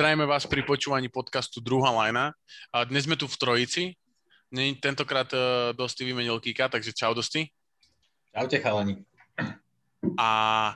[0.00, 2.32] Zdravíme vás pri počúvaní podcastu Druhá lajna.
[2.72, 4.00] A dnes sme tu v Trojici.
[4.80, 7.44] Tentokrát uh, Dosti vymenil Kika, takže čau Dosti.
[8.32, 8.96] Čaute chalani.
[10.16, 10.72] A,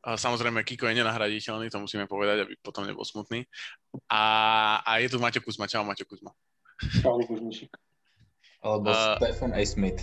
[0.00, 3.44] a samozrejme Kiko je nenahraditeľný, to musíme povedať, aby potom nebol smutný.
[4.08, 5.68] A, a je tu Maťo Kuzma.
[5.68, 6.32] Čau Maťo Kuzma.
[7.04, 7.76] Čau Kuzmišik.
[8.64, 9.60] Alebo uh, Stephen A.
[9.68, 10.00] Smith.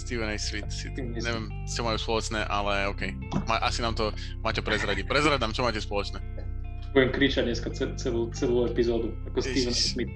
[0.00, 0.40] Steven A.
[0.40, 0.64] Smith.
[0.72, 3.04] Si, neviem, čo majú spoločné, ale OK.
[3.44, 5.04] Ma, asi nám to Maťo prezradí.
[5.04, 6.47] Prezrad nám, čo máte spoločné
[6.92, 10.12] budem kričať dneska celú, celú epizódu, ako Steven Smith.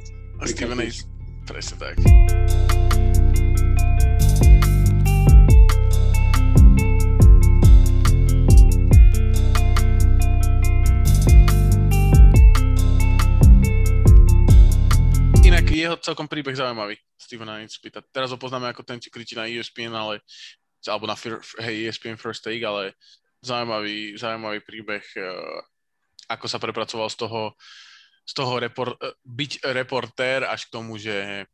[0.49, 0.89] Steven A.
[1.47, 1.95] Presne tak.
[15.43, 17.63] Inak jeho celkom príbeh zaujímavý, Steven A.
[17.69, 18.01] Smitha.
[18.11, 20.25] Teraz ho poznáme ako ten, čo kričí na ESPN, ale
[20.83, 21.15] alebo na
[21.63, 22.99] hey, ESPN First Take, ale
[23.39, 25.63] zaujímavý, zaujímavý príbeh uh,
[26.33, 27.55] ako sa prepracoval z toho,
[28.25, 31.45] z toho repor, byť reportér až k tomu, že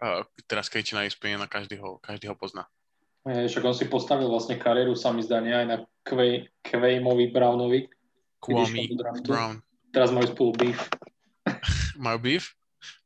[0.00, 2.66] uh, teraz kričí na ESPN a každý ho, každý ho pozná.
[3.28, 7.90] Však on si postavil vlastne kariéru, sa mi zdá, aj na Kvej, Kvejmovi Brownovi.
[8.40, 8.88] Kwame
[9.26, 9.60] Brown.
[9.90, 10.78] Teraz majú spolu beef.
[12.06, 12.54] majú beef?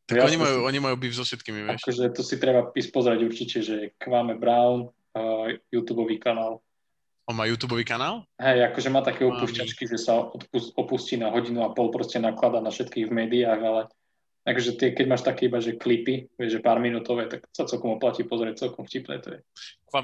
[0.06, 0.66] Tak ja oni, majú, si...
[0.68, 1.82] oni majú beef so všetkými, vieš.
[1.82, 6.60] Akože to si treba ísť pozrieť určite, že Kwame Brown, uh, YouTube kanál.
[7.32, 8.28] On má YouTube kanál?
[8.36, 10.28] Hej, akože má také opúšťačky, že sa
[10.76, 13.88] opustí na hodinu a pol, proste naklada na všetkých v médiách, ale
[14.44, 17.96] akože tie, keď máš také iba, že klipy, vieš, že pár minútové, tak sa celkom
[17.96, 19.40] oplatí pozrieť, celkom vtipné to je.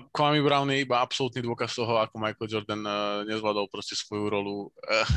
[0.08, 4.72] Kwame Brown je iba absolútny dôkaz toho, ako Michael Jordan uh, nezvládol proste svoju rolu
[4.72, 5.08] uh,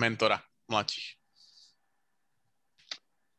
[0.00, 0.40] mentora
[0.72, 1.12] mladších.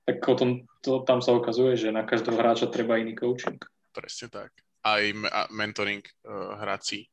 [0.06, 0.50] Tak o tom,
[0.86, 3.58] to, tam sa ukazuje, že na každého hráča treba iný coaching.
[3.90, 4.54] Presne tak.
[4.86, 5.02] Aj
[5.50, 7.10] mentoring uh, hráci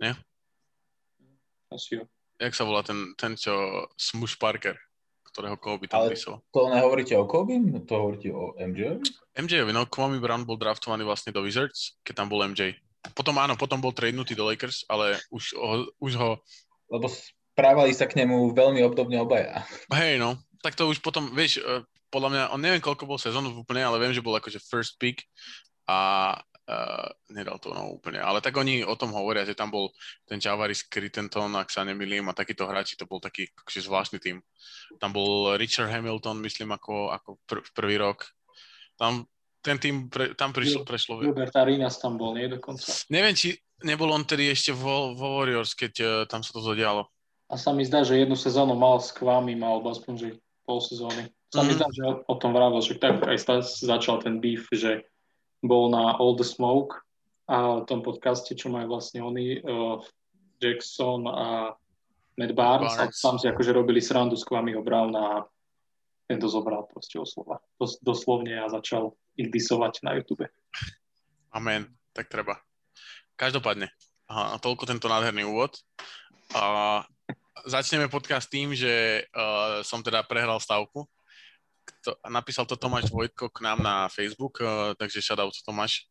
[0.00, 0.12] nie?
[1.72, 2.04] Asi jo.
[2.36, 3.52] Jak sa volá ten, ten čo
[3.96, 4.76] Smush Parker,
[5.32, 6.44] ktorého Kobe tam písal?
[6.52, 7.56] to nehovoríte o Kobe?
[7.88, 9.00] To hovoríte o MJ?
[9.36, 12.76] MJ, no Kwame Brown bol draftovaný vlastne do Wizards, keď tam bol MJ.
[13.16, 16.28] Potom áno, potom bol tradenutý do Lakers, ale už ho, už ho...
[16.90, 17.06] Lebo
[17.56, 19.64] správali sa k nemu veľmi obdobne obaja.
[19.94, 20.36] Hej, no.
[20.60, 24.02] Tak to už potom, vieš, e, podľa mňa, on neviem, koľko bol sezónu úplne, ale
[24.02, 25.22] viem, že bol akože first pick
[25.86, 26.34] a
[26.66, 28.18] uh, nedal to no úplne.
[28.18, 29.94] Ale tak oni o tom hovoria, že tam bol
[30.26, 34.42] ten Javaris Crittenton, ak sa nemýlim, a takíto hráči, to bol taký akože zvláštny tým.
[34.98, 38.26] Tam bol Richard Hamilton, myslím, ako, ako pr- prvý rok.
[38.98, 39.26] Tam
[39.66, 41.18] ten tým, pre, tam prišlo, prešlo...
[41.26, 42.86] Robert Arinas tam bol, nie dokonca.
[43.10, 47.10] Neviem, či nebol on tedy ešte vo, vo Warriors, keď uh, tam sa to zodialo.
[47.50, 50.28] A sa mi zdá, že jednu sezónu mal s Kvami, mal aspoň, že
[50.62, 51.30] pol sezóny.
[51.50, 51.66] Sa mm-hmm.
[51.66, 51.78] mi mhm.
[51.78, 55.02] zdá, že o tom vravel, že tak aj začal ten beef, že
[55.66, 57.02] bol na All the Smoke
[57.46, 60.02] a tom podcaste, čo majú vlastne oni, uh,
[60.58, 61.76] Jackson a
[62.36, 63.16] Matt Barnes, Barnes.
[63.16, 65.34] a tam si akože robili srandu s Kwamiho Browna a
[66.26, 67.62] ten to zobral proste o slova.
[67.78, 70.50] Dos, doslovne a začal ich disovať na YouTube.
[71.54, 72.58] Amen, tak treba.
[73.38, 73.88] Každopádne,
[74.26, 75.78] aha, toľko tento nádherný úvod.
[76.50, 77.04] A
[77.64, 81.06] začneme podcast tým, že uh, som teda prehral stavku
[82.02, 86.06] to, napísal to Tomáš Vojtko k nám na Facebook, uh, takže shoutout Tomáš.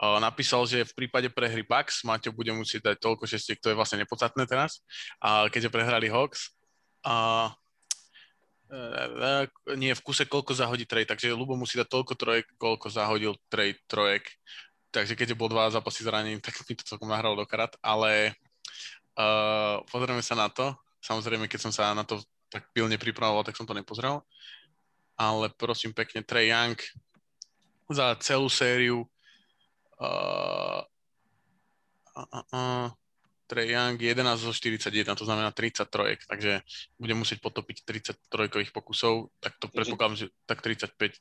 [0.00, 3.78] Uh, napísal, že v prípade prehry Bucks Maťo bude musieť dať toľko šestiek, to je
[3.78, 4.80] vlastne nepodstatné teraz,
[5.20, 6.54] uh, keďže prehrali Hawks.
[7.02, 7.50] Uh,
[8.70, 9.44] uh,
[9.76, 13.78] nie v kuse, koľko zahodí trade, takže Lubo musí dať toľko trojek, koľko zahodil trade
[13.90, 14.26] trojek.
[14.90, 18.34] Takže keďže bol dva zápasy zranený, tak mi to celkom nahralo do karat, ale
[19.14, 20.74] uh, pozrieme sa na to.
[20.98, 22.18] Samozrejme, keď som sa na to
[22.50, 24.26] tak pilne pripravoval, tak som to nepozrel
[25.20, 26.80] ale prosím pekne, Trey Young
[27.92, 29.04] za celú sériu
[30.00, 30.80] uh,
[32.16, 32.88] uh, uh,
[33.44, 36.64] Trey Young 11 zo 41, to znamená 33, takže
[36.96, 41.18] bude musieť potopiť 33 pokusov, tak to predpokladám, že tak 35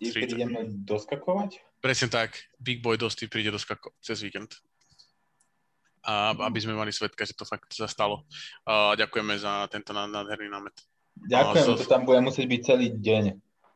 [0.00, 0.12] 30.
[0.12, 1.62] Prídeme doskakovať?
[1.78, 4.50] Presne tak, Big Boy Dosty príde doskakovať cez víkend.
[6.00, 8.24] A, aby sme mali svetka, že to fakt sa stalo.
[8.64, 10.74] A ďakujeme za tento nádherný námet.
[11.28, 13.24] Ďakujem, oh, to tam bude musieť byť celý deň.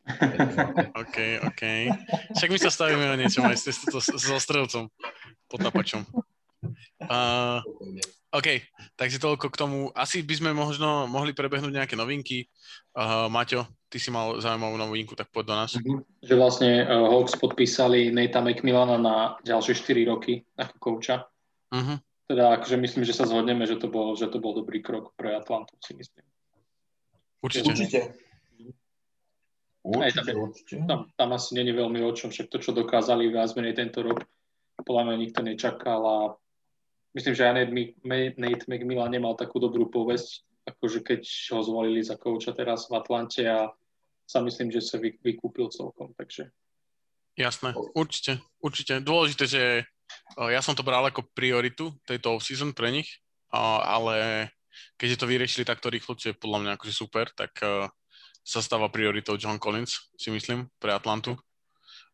[1.03, 1.17] OK,
[1.49, 1.63] OK.
[2.37, 4.93] Však my sa stavíme na niečom aj s, so, so strelcom,
[5.49, 6.05] potapačom.
[7.05, 7.61] Uh,
[8.35, 8.67] OK,
[8.99, 9.79] takže toľko k tomu.
[9.95, 12.51] Asi by sme možno mohli prebehnúť nejaké novinky.
[12.91, 15.71] Uh, Maťo, ty si mal zaujímavú novinku, tak poď do nás.
[15.79, 16.03] Uh-huh.
[16.19, 19.17] Že vlastne uh, Hawks podpísali Nata McMillana na
[19.47, 21.31] ďalšie 4 roky ako kouča.
[21.71, 21.97] Uh-huh.
[22.27, 25.37] Teda akože myslím, že sa zhodneme, že to bol, že to bol dobrý krok pre
[25.39, 26.27] Atlantu, si myslím.
[27.45, 27.69] Určite.
[27.69, 28.01] Určite.
[29.85, 30.75] Určite, tam, určite.
[30.89, 34.25] Tam, tam asi není veľmi o čom, však to, čo dokázali viac menej tento rok,
[34.81, 36.17] podľa mňa nikto nečakal a
[37.13, 37.69] myslím, že aj
[38.01, 42.97] Nate, Nate McMillan nemal takú dobrú povesť akože keď ho zvolili za kouča teraz v
[42.97, 43.69] Atlante a
[44.25, 46.49] sa myslím, že sa vy, vykúpil celkom, takže.
[47.37, 49.05] Jasné, určite, určite.
[49.05, 49.63] Dôležité, že
[50.39, 53.21] ja som to bral ako prioritu tejto off-season pre nich,
[53.53, 54.49] ale
[54.97, 57.57] keďže to vyriešili takto rýchlo, čo je podľa mňa akože super, tak
[58.45, 61.41] sa stáva prioritou John Collins, si myslím, pre Atlantu.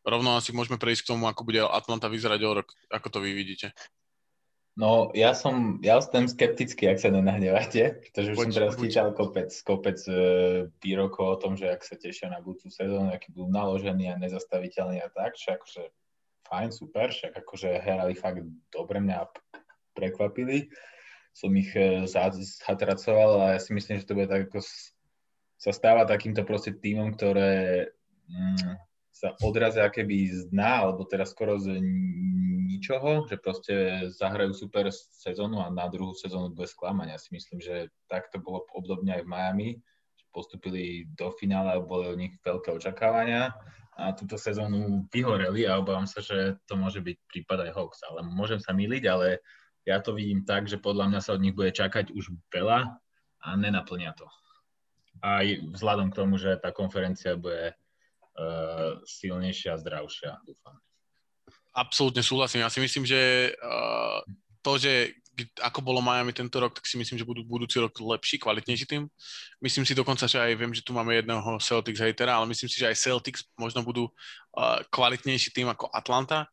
[0.06, 2.68] Rovno asi môžeme prejsť k tomu, ako bude Atlanta vyzerať o rok.
[2.88, 3.76] Ako to vy vidíte?
[4.78, 9.08] No, ja som, ja som skeptický, ak sa nenahnevate, pretože už poď, som teraz čítal
[9.12, 10.14] kopec, kopec e,
[10.80, 15.04] výrokov o tom, že ak sa tešia na budúcu sezónu, aký budú naložení a nezastaviteľní
[15.04, 15.82] a tak, že akože
[16.48, 19.28] fajn, super, však akože hrali fakt dobre, mňa
[19.92, 20.70] prekvapili.
[21.30, 22.04] Som ich e,
[22.66, 24.60] zatracoval a ja si myslím, že to bude tak, ako
[25.60, 27.86] sa stáva takýmto proste týmom, ktoré
[28.26, 28.80] mm,
[29.12, 31.76] sa odrazia keby z dna, alebo teraz skoro z
[32.80, 33.74] ničoho, že proste
[34.16, 37.06] zahrajú super sezónu a na druhú sezónu bude sklamať.
[37.12, 39.68] Ja si myslím, že tak to bolo obdobne aj v Miami,
[40.16, 43.52] že postupili do finále a boli od nich veľké očakávania
[44.00, 48.00] a túto sezónu vyhoreli a obávam sa, že to môže byť prípad aj Hawks.
[48.08, 49.44] Ale môžem sa miliť, ale
[49.84, 53.00] ja to vidím tak, že podľa mňa sa od nich bude čakať už veľa
[53.40, 54.26] a nenaplňa to.
[55.20, 55.44] Aj
[55.76, 60.76] vzhľadom k tomu, že tá konferencia bude uh, silnejšia a zdravšia, dúfam
[61.74, 62.66] absolútne súhlasím.
[62.66, 64.20] Ja si myslím, že uh,
[64.62, 65.14] to, že
[65.62, 69.08] ako bolo Miami tento rok, tak si myslím, že budú budúci rok lepší, kvalitnejší tým.
[69.62, 72.76] Myslím si dokonca, že aj viem, že tu máme jedného Celtics hejtera, ale myslím si,
[72.76, 76.50] že aj Celtics možno budú uh, kvalitnejší tým ako Atlanta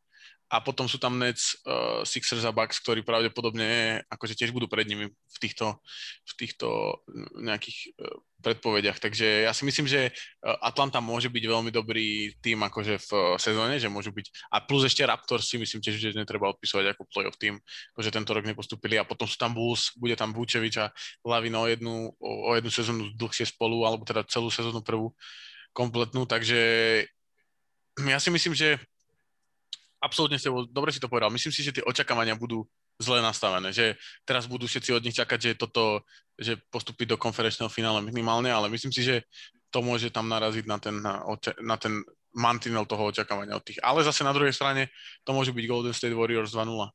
[0.48, 4.88] a potom sú tam Nets, uh, Sixers a Bucks, ktorí pravdepodobne akože tiež budú pred
[4.88, 5.84] nimi v týchto,
[6.24, 7.00] v týchto
[7.36, 9.02] nejakých uh, predpovediach.
[9.02, 10.14] Takže ja si myslím, že
[10.46, 13.12] Atlanta môže byť veľmi dobrý tým akože v
[13.42, 17.10] sezóne, že môžu byť a plus ešte Raptors si myslím tiež, že netreba odpisovať ako
[17.10, 17.58] playoff tým,
[17.98, 20.94] že tento rok nepostupili a potom sú tam Bulls, bude tam Vučevič a
[21.26, 25.18] Lavin o jednu, o, o jednu sezónu dlhšie spolu, alebo teda celú sezónu prvú
[25.74, 26.62] kompletnú, takže
[28.06, 28.78] ja si myslím, že
[30.08, 32.64] absolútne ste, dobre si to povedal, myslím si, že tie očakávania budú
[32.98, 36.08] zle nastavené, že teraz budú všetci od nich čakať, že toto,
[36.40, 39.28] že postupí do konferenčného finále minimálne, ale myslím si, že
[39.70, 41.22] to môže tam naraziť na ten, na,
[41.60, 42.02] na ten
[42.38, 43.82] mantinel toho očakávania od tých.
[43.84, 44.90] Ale zase na druhej strane
[45.28, 46.90] to môže byť Golden State Warriors 2-0.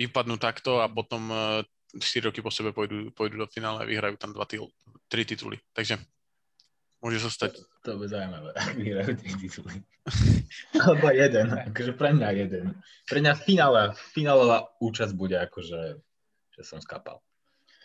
[0.00, 1.28] Vypadnú takto a potom
[1.92, 5.60] 4 e, roky po sebe pôjdu, pôjdu do finále a vyhrajú tam 2 3 tituly.
[5.76, 6.00] Takže
[7.04, 7.60] Môže sa stať.
[7.60, 9.74] To, to bude zaujímavé, ak vyhrajú tie tituly.
[10.84, 12.64] Alebo jeden, akože pre mňa jeden.
[13.04, 16.00] Pre mňa finále, finálová účasť bude akože,
[16.56, 17.20] že som skapal.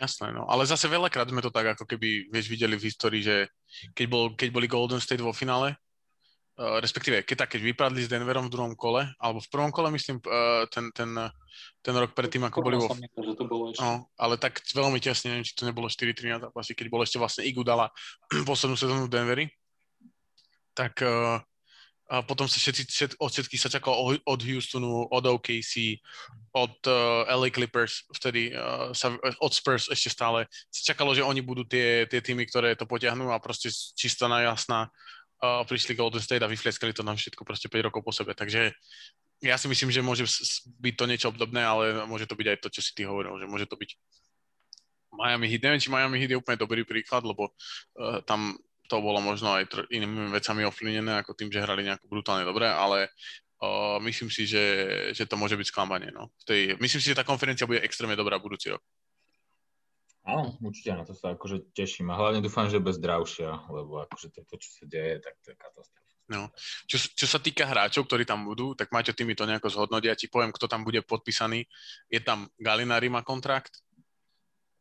[0.01, 0.49] Jasné, no.
[0.49, 3.45] Ale zase veľakrát sme to tak ako keby, vieš, videli v histórii, že
[3.93, 5.77] keď, bol, keď boli Golden State vo finále,
[6.59, 10.68] respektíve keď keď vypadli s Denverom v druhom kole, alebo v prvom kole, myslím, uh,
[10.68, 11.09] ten, ten,
[11.80, 12.92] ten rok predtým, ako boli vo...
[13.80, 17.18] No, ale tak veľmi tesne, neviem, či to nebolo 4-3 na zápasy, keď bol ešte
[17.18, 17.89] vlastne Igudala
[18.50, 19.45] poslednú sezónu v Denveri,
[20.75, 21.39] tak uh,
[22.12, 26.04] a potom sa všetci, všet, od všetkých sa čakalo od Houstonu, od OKC,
[26.51, 30.44] od uh, LA Clippers, vtedy uh, sa, od Spurs ešte stále.
[30.68, 34.92] Sa čakalo, že oni budú tie, tie týmy, ktoré to potiahnú a proste čistá najasná
[35.41, 38.38] uh, prišli Golden State a vyfleskali to nám všetko proste 5 rokov po sebe.
[38.38, 38.71] Takže
[39.41, 40.23] ja si myslím, že môže
[40.77, 43.49] byť to niečo obdobné, ale môže to byť aj to, čo si ty hovoril, že
[43.49, 43.89] môže to byť
[45.11, 45.61] Miami Heat.
[45.65, 48.55] Neviem, či Miami Heat je úplne dobrý príklad, lebo uh, tam
[48.85, 52.68] to bolo možno aj tr- inými vecami ovplyvnené, ako tým, že hrali nejako brutálne dobre,
[52.68, 53.07] ale
[53.63, 54.63] uh, myslím si, že,
[55.16, 56.11] že to môže byť sklamanie.
[56.11, 56.31] No.
[56.42, 58.83] V tej, myslím si, že tá konferencia bude extrémne dobrá budúci rok.
[60.21, 64.30] Áno, určite na to sa akože teším a hlavne dúfam, že bez zdravšia, lebo akože
[64.30, 66.09] toto, čo sa deje, tak to je katastrofa.
[66.30, 66.47] No.
[66.87, 70.16] Čo, čo sa týka hráčov, ktorí tam budú, tak Maťo, ty mi to nejako zhodnotia.
[70.16, 71.68] Ti poviem, kto tam bude podpísaný.
[72.07, 73.83] Je tam Galinari má kontrakt,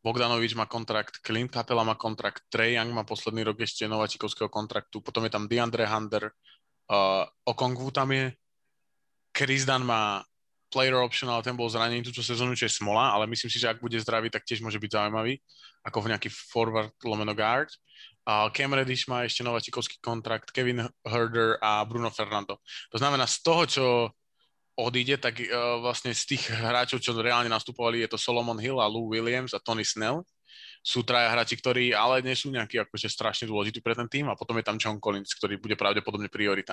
[0.00, 5.04] Bogdanovič má kontrakt, Clint Capela má kontrakt, Trey Young má posledný rok ešte nováčikovského kontraktu,
[5.04, 6.32] potom je tam DeAndre Hunter,
[6.88, 8.32] uh, Okongwu tam je,
[9.36, 10.24] Chris Dunn má
[10.70, 13.68] player option, ale ten bol zranený túto sezónu, čo je smola, ale myslím si, že
[13.68, 15.36] ak bude zdravý, tak tiež môže byť zaujímavý,
[15.82, 17.74] ako v nejaký forward lomeno guard.
[18.24, 22.62] A Cam Reddish má ešte nováčikovský kontrakt, Kevin Herder a Bruno Fernando.
[22.94, 23.84] To znamená, z toho, čo
[24.78, 28.88] odíde, tak uh, vlastne z tých hráčov, čo reálne nastupovali, je to Solomon Hill a
[28.88, 30.22] Lou Williams a Tony Snell.
[30.80, 34.38] Sú traja hráči, ktorí ale nie sú nejakí akože strašne dôležití pre ten tým a
[34.38, 36.72] potom je tam John Collins, ktorý bude pravdepodobne priorita.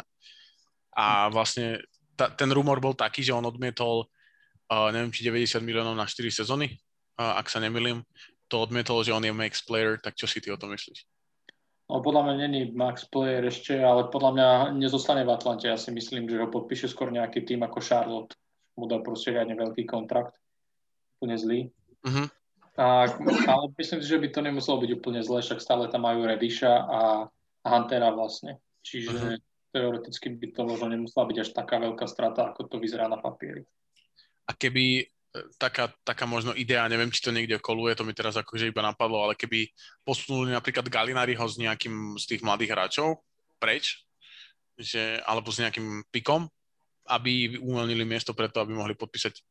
[0.95, 1.83] A vlastne
[2.17, 4.09] ta, ten rumor bol taký, že on odmietol,
[4.73, 6.73] uh, neviem, či 90 miliónov na 4 sezóny,
[7.21, 8.01] uh, ak sa nemýlim,
[8.49, 11.05] to odmietol, že on je max player, tak čo si ty o tom myslíš?
[11.87, 15.71] No, podľa mňa není max player ešte, ale podľa mňa nezostane v Atlante.
[15.71, 18.35] Ja si myslím, že ho podpíše skôr nejaký tým ako Charlotte.
[18.75, 20.35] Mu dá proste riadne veľký kontrakt.
[21.17, 21.59] Úplne zlý.
[22.03, 22.27] Uh-huh.
[22.75, 23.07] A,
[23.47, 26.75] ale myslím si, že by to nemuselo byť úplne zle, však stále tam majú Redisha
[26.75, 26.99] a
[27.63, 28.59] Huntera vlastne.
[28.83, 29.39] Čiže uh-huh.
[29.77, 33.61] Teoreticky by to možno nemusela byť až taká veľká strata, ako to vyzerá na papieri.
[34.49, 35.03] A keby e,
[35.61, 39.21] taká, taká možno idea, neviem, či to niekde koluje, to mi teraz akože iba napadlo,
[39.21, 39.69] ale keby
[40.01, 43.21] posunuli napríklad Galinariho s nejakým z tých mladých hráčov
[43.61, 44.01] preč,
[44.73, 46.49] že, alebo s nejakým pikom,
[47.09, 49.41] aby uvoľnili miesto preto, aby mohli podpísať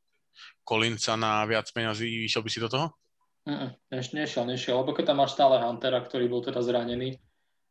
[0.67, 2.87] Kolinca na viac peňazí, išiel by si do toho?
[3.47, 3.79] Mm,
[4.11, 7.23] nešiel, nešiel, lebo keď tam máš stále Huntera, ktorý bol teda zranený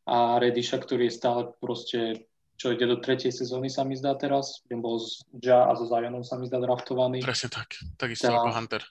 [0.07, 4.63] a Redisha, ktorý je stále proste, čo ide do tretej sezóny sa mi zdá teraz,
[4.65, 7.19] kde bol s Ja a so Zionom sa mi zdá draftovaný.
[7.19, 8.83] Presne tak, takisto tá, ako Hunter.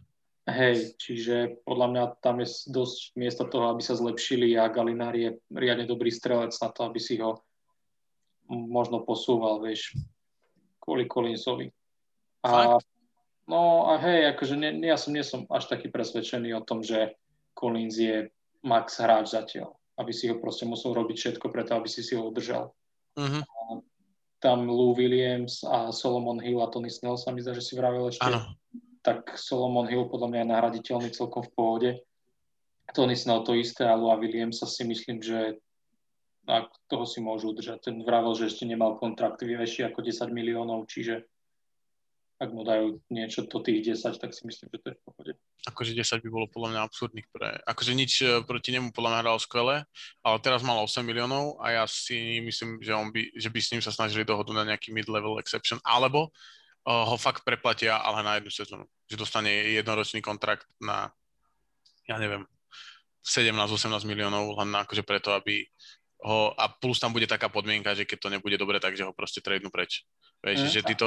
[0.45, 5.31] Hej, čiže podľa mňa tam je dosť miesta toho, aby sa zlepšili a Galinari je
[5.49, 7.41] riadne dobrý strelec na to, aby si ho
[8.53, 9.97] možno posúval, vieš,
[10.85, 11.73] kvôli Collinsovi.
[12.45, 12.85] A Fakt?
[13.45, 17.13] No a hej, akože ne, ja som, nie som až taký presvedčený o tom, že
[17.53, 18.33] Collins je
[18.65, 19.77] max hráč zatiaľ.
[20.01, 22.73] Aby si ho proste musel robiť všetko preto, aby si si ho udržal.
[23.15, 23.43] Uh-huh.
[24.43, 28.13] Tam Lou Williams a Solomon Hill a Tony Snell sa mi zdá, že si vravel
[28.13, 28.27] ešte.
[28.27, 28.55] Ano.
[29.05, 31.91] Tak Solomon Hill podľa mňa je nahraditeľný celkom v pohode.
[32.93, 35.57] Tony Snell to isté a Lou a Williams sa si myslím, že
[36.45, 37.89] a toho si môžu udržať.
[37.89, 41.25] Ten vravel, že ešte nemal kontrakt vyšší ako 10 miliónov, čiže
[42.35, 45.33] ak mu dajú niečo do tých 10, tak si myslím, že to je v pohode.
[45.71, 47.63] Akože 10 by bolo podľa mňa absurdných pre...
[47.63, 49.77] Akože nič e, proti nemu podľa mňa hral skvele,
[50.27, 53.71] ale teraz mal 8 miliónov a ja si myslím, že, on by, že by s
[53.71, 56.35] ním sa snažili dohodnúť na nejaký mid-level exception, alebo
[56.85, 58.85] uh, ho fakt preplatia, ale na jednu sezónu.
[59.07, 61.15] Že dostane jednoročný kontrakt na,
[62.11, 62.45] ja neviem,
[63.25, 65.65] 17-18 miliónov, len na, akože preto, aby
[66.25, 69.41] ho, a plus tam bude taká podmienka, že keď to nebude dobre, takže ho proste
[69.41, 70.05] tradenú preč.
[70.45, 70.73] Vieš, mm.
[70.77, 71.07] že ty to,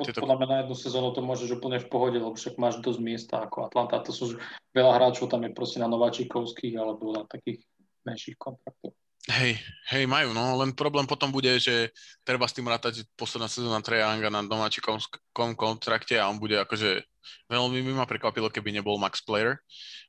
[0.00, 0.24] ty to...
[0.24, 3.44] Podľa mňa na jednu sezónu to môžeš úplne v pohode, lebo však máš dosť miesta
[3.44, 4.00] ako Atlanta.
[4.00, 4.40] To sú
[4.72, 7.68] veľa hráčov, tam je proste na nováčikovských alebo na takých
[8.08, 8.96] menších kontraktoch.
[9.28, 9.60] Hej,
[9.92, 11.92] hej, majú, no, len problém potom bude, že
[12.24, 14.96] treba s tým rátať, posledná sezóna Treja Anga na nováčikom
[15.36, 17.04] kontrakte a on bude akože,
[17.52, 19.60] veľmi by ma prekvapilo, keby nebol max player.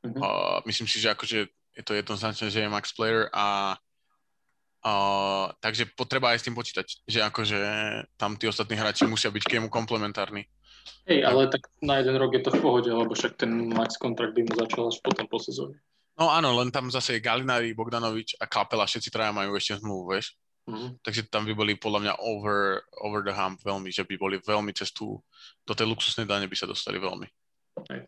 [0.07, 0.23] Mm-hmm.
[0.23, 3.75] Uh, myslím si, že akože je to jednoznačné, že je max player a
[4.79, 7.59] Uh, takže potreba aj s tým počítať, že akože
[8.15, 10.47] tam tí ostatní hráči musia byť k komplementárni.
[11.03, 14.31] Hej, ale tak na jeden rok je to v pohode, lebo však ten max kontrakt
[14.31, 15.75] by mu začal až potom po sezóne.
[16.15, 20.15] No áno, len tam zase je Galinari, Bogdanovič a Kapela, všetci traja majú ešte zmluvu,
[20.15, 20.35] vieš.
[20.67, 20.89] Mm-hmm.
[21.01, 24.69] Takže tam by boli podľa mňa over, over the hump veľmi, že by boli veľmi
[24.75, 25.17] cez tú,
[25.65, 27.27] do tej luxusnej dane by sa dostali veľmi.
[27.89, 28.05] Hej.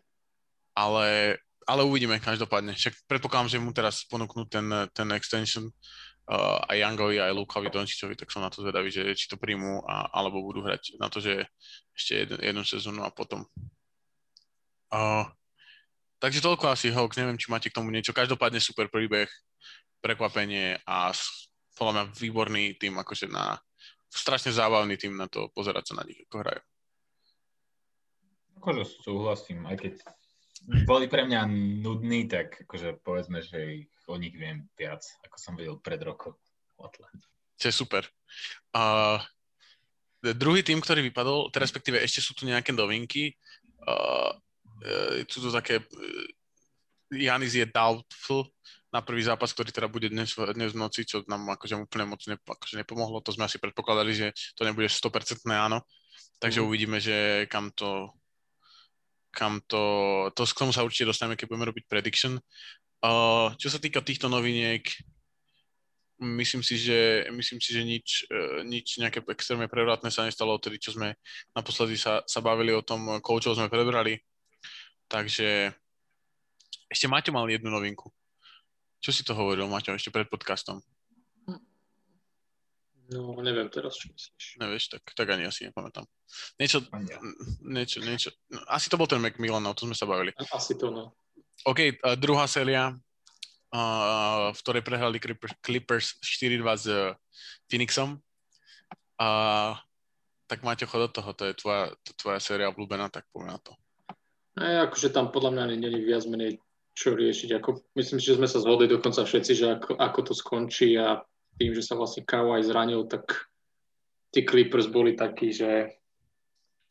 [0.77, 1.07] Ale,
[1.65, 2.77] ale uvidíme každopádne.
[2.77, 5.71] Však predpokladám, že mu teraz ponúknú ten, ten extension
[6.31, 9.83] uh, aj Youngovi, aj Lukovi Dončičovi, tak som na to zvedavý, že či to príjmú,
[9.83, 11.43] a, alebo budú hrať na to, že
[11.91, 13.43] ešte jeden, jednu sezónu a potom.
[14.87, 15.27] Uh,
[16.23, 18.15] takže toľko asi Hawks, neviem, či máte k tomu niečo.
[18.15, 19.27] Každopádne super príbeh,
[19.99, 21.11] prekvapenie a
[21.75, 23.59] podľa mňa výborný tým, akože na
[24.11, 26.61] strašne zábavný tým na to pozerať sa na nich, ako hrajú.
[28.61, 29.93] Akože súhlasím, aj keď
[30.61, 31.41] boli pre mňa
[31.81, 36.35] nudní, tak akože povedzme, že o nich viem viac, ako som vedel pred rokom
[36.77, 38.05] o To je super.
[38.73, 39.21] Uh,
[40.21, 43.33] druhý tým, ktorý vypadol, respektíve ešte sú tu nejaké novinky,
[43.85, 46.27] uh, uh, sú to také, uh,
[47.11, 48.49] Janis je doubtful
[48.91, 52.21] na prvý zápas, ktorý teda bude dnes, dnes v noci, čo nám akože úplne moc
[52.27, 54.27] ne, akože nepomohlo, to sme asi predpokladali, že
[54.57, 55.85] to nebude 100% áno,
[56.43, 56.65] takže mm.
[56.67, 58.11] uvidíme, že kam to
[59.31, 62.37] kam to, to k tomu sa určite dostaneme, keď budeme robiť prediction.
[63.01, 64.85] Uh, čo sa týka týchto noviniek,
[66.21, 70.77] myslím si, že, myslím si, že nič, uh, nič nejaké extrémne prevratné sa nestalo odtedy,
[70.77, 71.17] čo sme
[71.55, 74.19] naposledy sa, sa bavili o tom, koučov sme prebrali.
[75.09, 75.73] Takže
[76.91, 78.11] ešte Maťo mal jednu novinku.
[79.01, 80.83] Čo si to hovoril, Maťo, ešte pred podcastom?
[83.11, 84.55] No, neviem teraz, čo myslíš.
[84.63, 86.07] Nevieš, tak, tak ani asi nepamätám.
[86.55, 86.79] Niečo,
[87.59, 88.29] niečo, niečo.
[88.47, 90.31] No, asi to bol ten Macmillan, o tom sme sa bavili.
[90.55, 91.11] Asi to, no.
[91.67, 92.95] OK, uh, druhá séria,
[93.75, 95.19] uh, v ktorej prehrali
[95.59, 97.11] Clippers 4-2 s uh,
[97.67, 98.15] Phoenixom.
[99.19, 99.75] Uh,
[100.47, 103.59] tak máte chod do toho, to je tvoja, to tvoja séria obľúbená, tak poviem na
[103.59, 103.71] to.
[104.59, 106.59] E, akože tam podľa mňa není viac menej
[106.91, 107.55] čo riešiť.
[107.59, 111.23] Ako, myslím si, že sme sa zhodli dokonca všetci, že ako, ako to skončí a
[111.57, 113.51] tým, že sa vlastne Kawhi zranil, tak
[114.31, 115.91] tí Clippers boli takí, že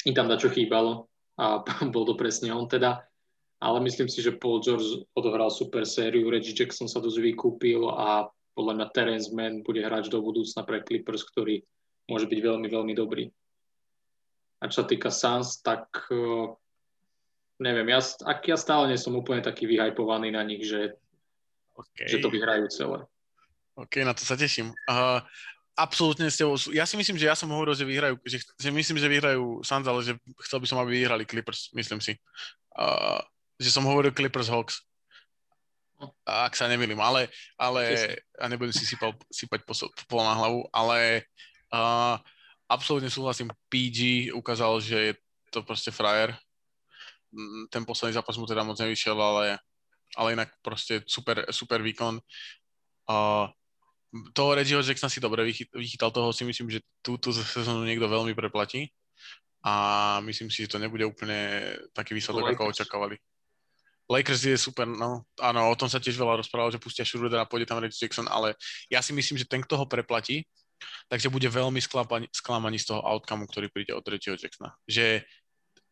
[0.05, 1.09] im tam čo chýbalo
[1.41, 1.65] a
[1.95, 3.05] bol to presne on teda.
[3.61, 8.25] Ale myslím si, že Paul George odohral super sériu, Reggie Jackson sa dosť vykúpil a
[8.57, 11.61] podľa mňa Terence Mann bude hráč do budúcna pre Clippers, ktorý
[12.09, 13.29] môže byť veľmi, veľmi dobrý.
[14.61, 16.53] A čo sa týka Suns, tak uh,
[17.61, 20.97] neviem, ja, ak ja stále nie som úplne taký vyhajpovaný na nich, že,
[21.77, 22.09] okay.
[22.09, 23.05] že to vyhrajú celé.
[23.81, 24.73] OK, na to sa teším.
[24.85, 25.25] Uh,
[25.81, 29.01] absolútne s tebou, ja si myslím, že ja som hovoril, že vyhrajú, že, že myslím,
[29.01, 30.13] že vyhrajú Suns, ale že
[30.45, 32.21] chcel by som, aby vyhrali Clippers, myslím si.
[32.77, 33.17] Uh,
[33.57, 34.85] že som hovoril Clippers Hawks.
[36.25, 37.29] Ak sa nemýlim, ale,
[37.61, 39.77] ale a nebudem si sypal, sypať po,
[40.09, 41.29] po na hlavu, ale
[41.77, 42.17] uh,
[42.69, 43.53] absolútne súhlasím.
[43.69, 45.13] PG ukázal, že je
[45.53, 46.33] to proste frajer.
[47.37, 49.61] Mm, ten posledný zápas mu teda moc nevyšiel, ale,
[50.17, 52.17] ale inak proste super, super výkon.
[53.05, 53.53] Uh,
[54.35, 58.91] toho Reggieho Jacksona si dobre vychytal, toho si myslím, že túto sezónu niekto veľmi preplatí
[59.63, 63.17] a myslím si, že to nebude úplne taký výsledok, ako očakávali.
[64.11, 67.47] Lakers je super, no áno, o tom sa tiež veľa rozprávalo, že pustia Schroeder a
[67.47, 68.59] pôjde tam Reggie Jackson, ale
[68.91, 70.43] ja si myslím, že ten, kto ho preplatí,
[71.07, 71.79] takže bude veľmi
[72.35, 74.75] sklamaný z toho outcome, ktorý príde od Reggieho Jacksona.
[74.91, 75.23] Že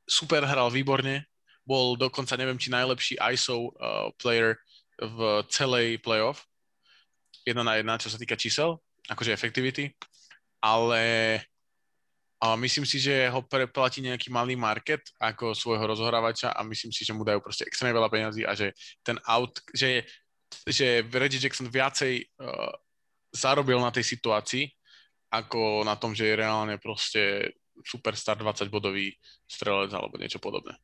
[0.08, 1.30] super hral výborne,
[1.62, 4.56] bol dokonca neviem, či najlepší ISO uh, player
[4.98, 6.47] v celej playoff,
[7.48, 8.76] jedna na jedna, čo sa týka čísel,
[9.08, 9.90] akože efektivity,
[10.60, 11.02] ale
[12.38, 17.02] a myslím si, že ho preplatí nejaký malý market ako svojho rozhorávača a myslím si,
[17.02, 18.70] že mu dajú proste extrémne veľa peniazy a že
[19.02, 20.06] ten out, že,
[20.62, 22.70] že Reggie Jackson viacej uh,
[23.34, 24.70] zarobil na tej situácii,
[25.34, 27.50] ako na tom, že je reálne proste
[27.82, 29.18] superstar 20 bodový
[29.50, 30.78] strelec alebo niečo podobné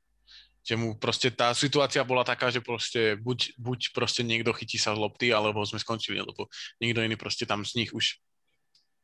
[0.64, 4.96] že mu proste tá situácia bola taká, že proste buď, buď proste niekto chytí sa
[4.96, 6.48] z lopty, alebo sme skončili, lebo
[6.80, 8.16] nikto iný proste tam z nich už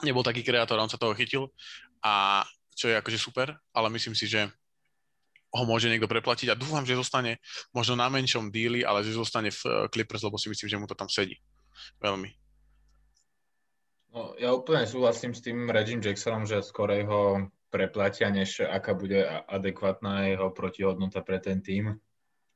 [0.00, 1.52] nebol taký kreator, on sa toho chytil
[2.00, 2.40] a
[2.72, 4.48] čo je akože super, ale myslím si, že
[5.50, 7.42] ho môže niekto preplatiť a dúfam, že zostane
[7.74, 10.86] možno na menšom díli, ale že zostane v eh, Clippers, lebo si myslím, že mu
[10.88, 11.36] to tam sedí.
[12.00, 12.30] Veľmi.
[14.10, 19.22] No, ja úplne súhlasím s tým Reggie Jacksonom, že skorej ho preplatia, než aká bude
[19.46, 21.96] adekvátna jeho protihodnota pre ten tým.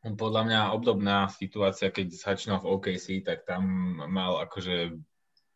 [0.05, 3.65] Podľa mňa obdobná situácia, keď začínal v OKC, tak tam
[4.11, 5.01] mal akože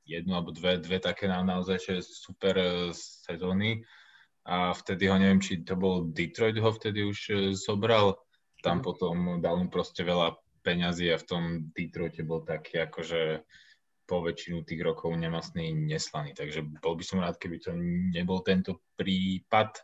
[0.08, 3.84] jednu alebo dve, dve také na, naozaj že super e, sezóny
[4.48, 8.16] a vtedy ho neviem, či to bol Detroit ho vtedy už e, zobral,
[8.64, 8.84] tam mhm.
[8.88, 11.42] potom dal mu proste veľa peňazí a v tom
[11.76, 13.44] Detroite bol taký akože
[14.08, 16.32] po väčšinu tých rokov nemastný, neslaný.
[16.32, 17.76] Takže bol by som rád, keby to
[18.16, 19.76] nebol tento prípad,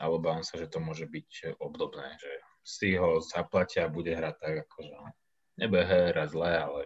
[0.00, 2.32] ale obávam sa, že to môže byť obdobné, že
[2.64, 4.92] si ho zaplatia a bude hrať tak, akože
[5.60, 6.82] nebude hrať zle, ale,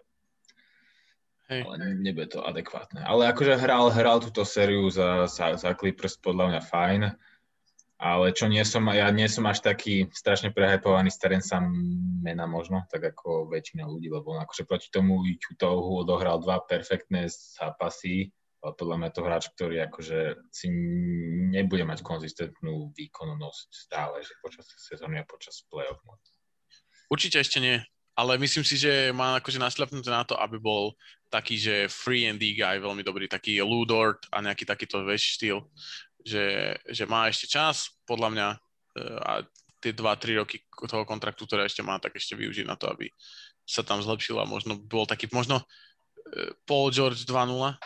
[1.55, 1.63] Hej.
[1.63, 3.07] ale nebude to adekvátne.
[3.07, 7.03] Ale akože hral, hral túto sériu za, za, za Clippers podľa mňa fajn
[8.03, 11.63] ale čo nie som, ja nie som až taký strašne prehypovaný staren sa
[12.19, 17.31] mena možno, tak ako väčšina ľudí, lebo on akože proti tomu Utah odohral dva perfektné
[17.31, 20.67] zápasy, ale podľa mňa to hráč, ktorý akože si
[21.55, 26.03] nebude mať konzistentnú výkonnosť stále, že počas sezóny a počas play-off.
[27.07, 27.79] Určite ešte nie,
[28.19, 30.99] ale myslím si, že má akože našľapnuté na to, aby bol
[31.33, 35.59] taký, že free and D guy, veľmi dobrý, taký Ludort a nejaký takýto väčší štýl,
[36.23, 38.49] že, že má ešte čas, podľa mňa,
[38.99, 39.33] eh, a
[39.83, 43.11] tie 2-3 roky toho kontraktu, ktoré ešte má, tak ešte využiť na to, aby
[43.67, 47.77] sa tam zlepšil a možno bol taký, možno eh, Paul George 2-0,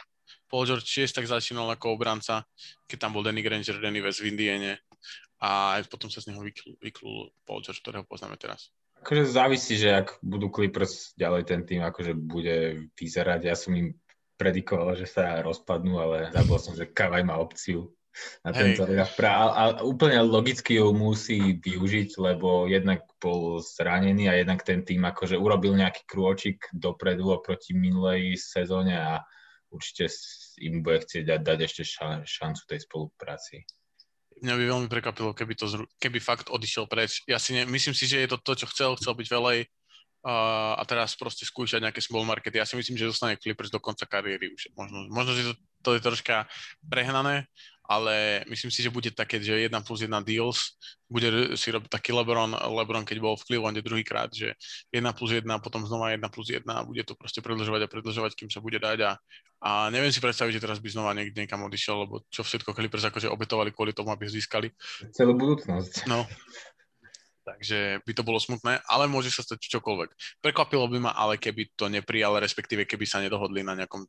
[0.46, 2.46] Paul George tiež tak začínal ako obranca,
[2.86, 4.78] keď tam bol Danny Granger, Danny West v Indiene
[5.42, 8.70] a potom sa z neho vyklul, vyklul Paul George, ktorého poznáme teraz.
[9.02, 13.40] Akože závisí, že ak budú Clippers ďalej ten tým akože bude vyzerať.
[13.44, 13.92] Ja som im
[14.40, 17.92] predikoval, že sa rozpadnú, ale zabol som, že Kavaj má opciu
[18.44, 19.18] na tento draft.
[19.22, 25.04] A, a úplne logicky ju musí využiť, lebo jednak bol zranený a jednak ten tým
[25.04, 29.24] akože urobil nejaký krôčik dopredu oproti minulej sezóne a
[29.70, 30.08] určite
[30.62, 31.82] im bude chcieť dať, dať ešte
[32.24, 33.66] šancu tej spolupráci.
[34.36, 37.24] Mňa by veľmi prekvapilo, keby, to, keby fakt odišiel preč.
[37.24, 38.92] Ja si ne, myslím si, že je to to, čo chcel.
[39.00, 42.60] Chcel byť veľej uh, a teraz proste skúšať nejaké small markety.
[42.60, 44.76] Ja si myslím, že zostane Clippers do konca kariéry už.
[44.76, 46.44] Možno, možno že to, to je troška
[46.84, 47.48] prehnané,
[47.86, 50.74] ale myslím si, že bude také, že 1 plus 1 deals,
[51.06, 54.58] bude si robiť taký Lebron, Lebron keď bol v Clevelande druhýkrát, že
[54.90, 58.32] 1 plus 1, potom znova 1 plus 1 a bude to proste predlžovať a predlžovať,
[58.34, 59.10] kým sa bude dať a,
[59.62, 63.06] a neviem si predstaviť, že teraz by znova niekde niekam odišiel, lebo čo všetko Clippers
[63.06, 64.74] akože obetovali kvôli tomu, aby získali.
[65.14, 66.10] Celú budúcnosť.
[66.10, 66.26] No,
[67.46, 70.42] takže by to bolo smutné, ale môže sa stať čokoľvek.
[70.42, 74.02] Prekvapilo by ma, ale keby to neprijal, respektíve keby sa nedohodli na nejakom,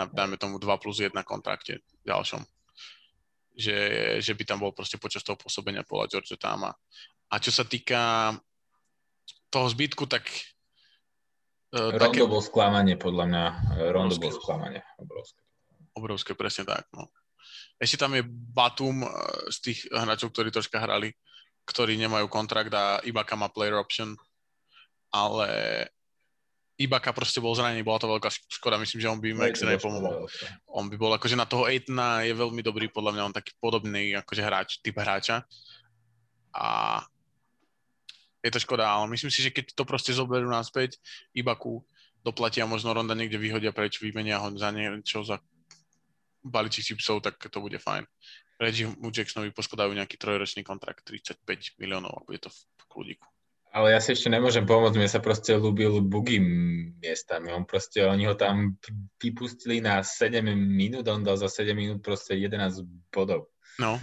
[0.00, 2.40] na, dajme tomu 2 plus 1 kontrakte ďalšom
[3.54, 3.78] že,
[4.22, 6.68] že by tam bol proste počas toho pôsobenia Paula George tam.
[6.68, 6.72] A,
[7.30, 8.32] a čo sa týka
[9.50, 10.26] toho zbytku, tak...
[11.74, 12.22] Uh, Rondo také...
[12.26, 13.44] bol sklamanie, podľa mňa.
[13.90, 14.80] Rondo obrovské, bol sklamanie.
[14.98, 15.40] Obrovské.
[15.94, 16.86] Obrovské, presne tak.
[16.94, 17.10] No.
[17.80, 19.02] Ešte tam je Batum
[19.50, 21.10] z tých hráčov, ktorí troška hrali.
[21.70, 24.18] ktorí nemajú kontrakt a Ibaka má player option,
[25.14, 25.48] ale
[26.80, 30.24] Ibaka proste bol zranený, bola to veľká škoda, myslím, že on by Max nepomohol.
[30.72, 34.16] On by bol akože na toho Aitona je veľmi dobrý, podľa mňa on taký podobný
[34.16, 35.44] akože hráč, typ hráča.
[36.56, 36.98] A
[38.40, 40.96] je to škoda, ale myslím si, že keď to proste zoberú naspäť,
[41.36, 41.84] Ibaku
[42.24, 45.36] doplatia možno Ronda niekde vyhodia preč, vymenia ho za niečo, za
[46.40, 48.08] balíček chipsov, tak to bude fajn.
[48.60, 53.28] Reggie mu Jacksonovi poskladajú nejaký trojročný kontrakt, 35 miliónov a bude to v kľudíku.
[53.70, 56.42] Ale ja si ešte nemôžem pomôcť, mne sa proste ľúbil Boogie
[56.98, 57.54] miestami.
[57.54, 58.74] On proste, oni ho tam
[59.22, 62.82] vypustili na 7 minút, on dal za 7 minút proste 11
[63.14, 63.46] bodov.
[63.78, 64.02] No.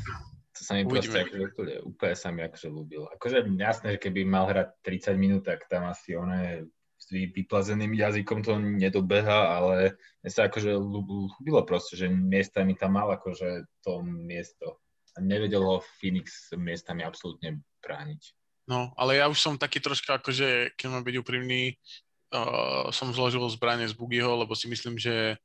[0.56, 0.96] To sa mi Uvidíme.
[0.96, 3.02] proste akože úplne, úplne sa mi akože ľúbil.
[3.20, 6.66] Akože jasné, že keby mal hrať 30 minút, tak tam asi on je
[6.98, 13.12] s vyplazeným jazykom to nedobeha, ale mne sa akože ľúbilo proste, že miestami tam mal
[13.14, 14.82] akože to miesto.
[15.14, 18.22] A nevedel ho Phoenix miestami absolútne brániť.
[18.68, 21.80] No, ale ja už som taký troška akože, keď mám byť úprimný,
[22.36, 25.40] uh, som zložil zbranie z Buggyho, lebo si myslím, že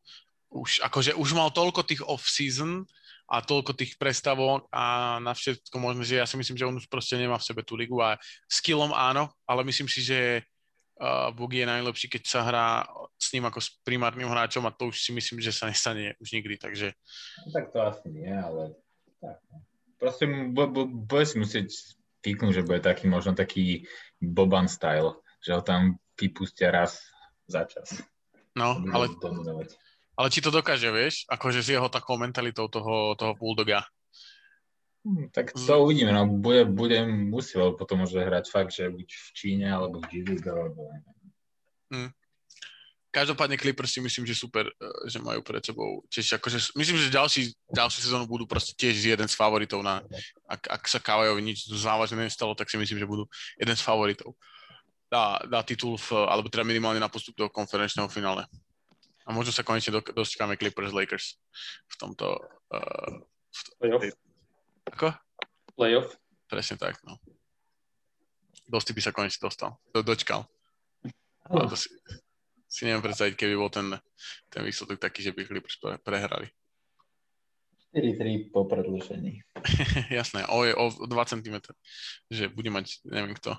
[0.51, 2.83] už, akože už mal toľko tých off-season
[3.31, 6.91] a toľko tých prestavok a na všetko možné, že ja si myslím, že on už
[6.91, 8.19] proste nemá v sebe tú ligu a
[8.51, 10.43] skillom áno, ale myslím si, že
[10.99, 12.85] uh, Boogie je najlepší, keď sa hrá
[13.17, 16.35] s ním ako s primárnym hráčom a to už si myslím, že sa nestane už
[16.35, 16.91] nikdy, takže...
[17.47, 18.75] No, tak to asi nie, ale
[19.23, 19.39] tak.
[19.49, 19.63] No.
[20.03, 21.71] Proste bu- bu- bude si musieť
[22.23, 23.85] píknúť, že bude taký možno taký
[24.23, 27.03] Boban style, že ho tam vypustia raz
[27.51, 27.99] za čas.
[28.55, 29.11] No, ale,
[30.15, 33.83] ale či to dokáže, vieš, akože s jeho takou mentalitou toho, toho bulldoga.
[35.03, 39.09] Hm, tak to uvidíme, no bude, bude musieť, lebo potom môže hrať fakt, že buď
[39.11, 40.95] v Číne, alebo v G-League, alebo
[41.91, 42.22] mm.
[43.12, 47.12] Každopádne Clippers si myslím, že super, e, že majú pred sebou tiež akože, myslím, že
[47.12, 50.01] ďalší, ďalší sezónu budú proste tiež jeden z favoritov na,
[50.48, 53.29] ak, ak sa Kavajovi nič závažné nestalo, tak si myslím, že budú
[53.61, 54.33] jeden z favoritov
[55.12, 58.48] dá, dá titul, v, alebo teda minimálne na postup do konferenčného finále.
[59.29, 61.37] A možno sa konečne do, dočkáme Clippers Lakers
[61.92, 62.40] v tomto
[62.72, 63.20] uh,
[63.77, 64.09] v,
[64.88, 65.12] ako?
[65.77, 66.16] Playoff.
[66.48, 67.20] Presne tak, no.
[68.64, 69.77] Dosti by sa konečne dostal.
[69.92, 70.48] Do, dočkal.
[71.53, 71.77] To
[72.73, 73.93] si, neviem predstaviť, keby bol ten,
[74.49, 76.49] ten výsledok taký, že by Clippers pre, prehrali.
[77.93, 79.45] 4-3 po predlžení.
[80.09, 81.61] Jasné, o, o 2 cm.
[82.33, 83.53] Že bude mať, neviem kto,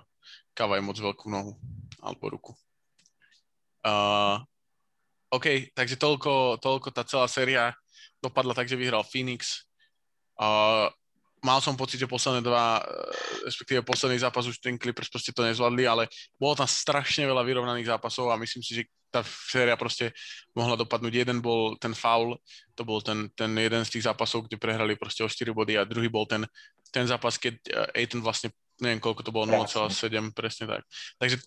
[0.58, 1.54] kavaj moc veľkú nohu
[2.02, 2.52] alebo ruku.
[3.86, 4.42] Uh,
[5.30, 7.78] OK, takže toľko, toľko tá celá séria
[8.18, 9.70] dopadla tak, že vyhral Phoenix.
[10.34, 10.90] Uh,
[11.44, 12.84] mal som pocit, že posledné dva, e,
[13.46, 16.04] respektíve posledný zápas už ten Clippers proste to nezvládli, ale
[16.40, 20.10] bolo tam strašne veľa vyrovnaných zápasov a myslím si, že tá séria proste
[20.58, 21.14] mohla dopadnúť.
[21.14, 22.34] Jeden bol ten foul,
[22.74, 25.86] to bol ten, ten jeden z tých zápasov, kde prehrali proste o 4 body a
[25.86, 26.48] druhý bol ten,
[26.90, 28.50] ten zápas, keď e, Aiton vlastne
[28.82, 30.82] neviem koľko to bolo, 0,7, presne tak.
[31.22, 31.38] Takže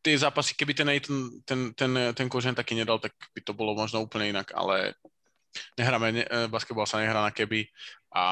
[0.00, 3.76] tie zápasy, keby ten Aiton, ten, ten, ten kožen taký nedal, tak by to bolo
[3.76, 4.96] možno úplne inak, ale
[5.76, 7.68] nehráme, ne, e, basketbal sa nehrá na keby
[8.08, 8.24] a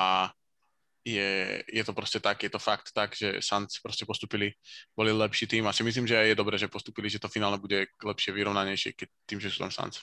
[1.04, 4.56] je, je to proste tak, je to fakt tak, že Suns proste postupili,
[4.96, 7.60] boli lepší tým a si myslím, že aj je dobré, že postupili, že to finále
[7.60, 10.00] bude lepšie, vyrovnanejšie, keď tým, že sú tam Suns.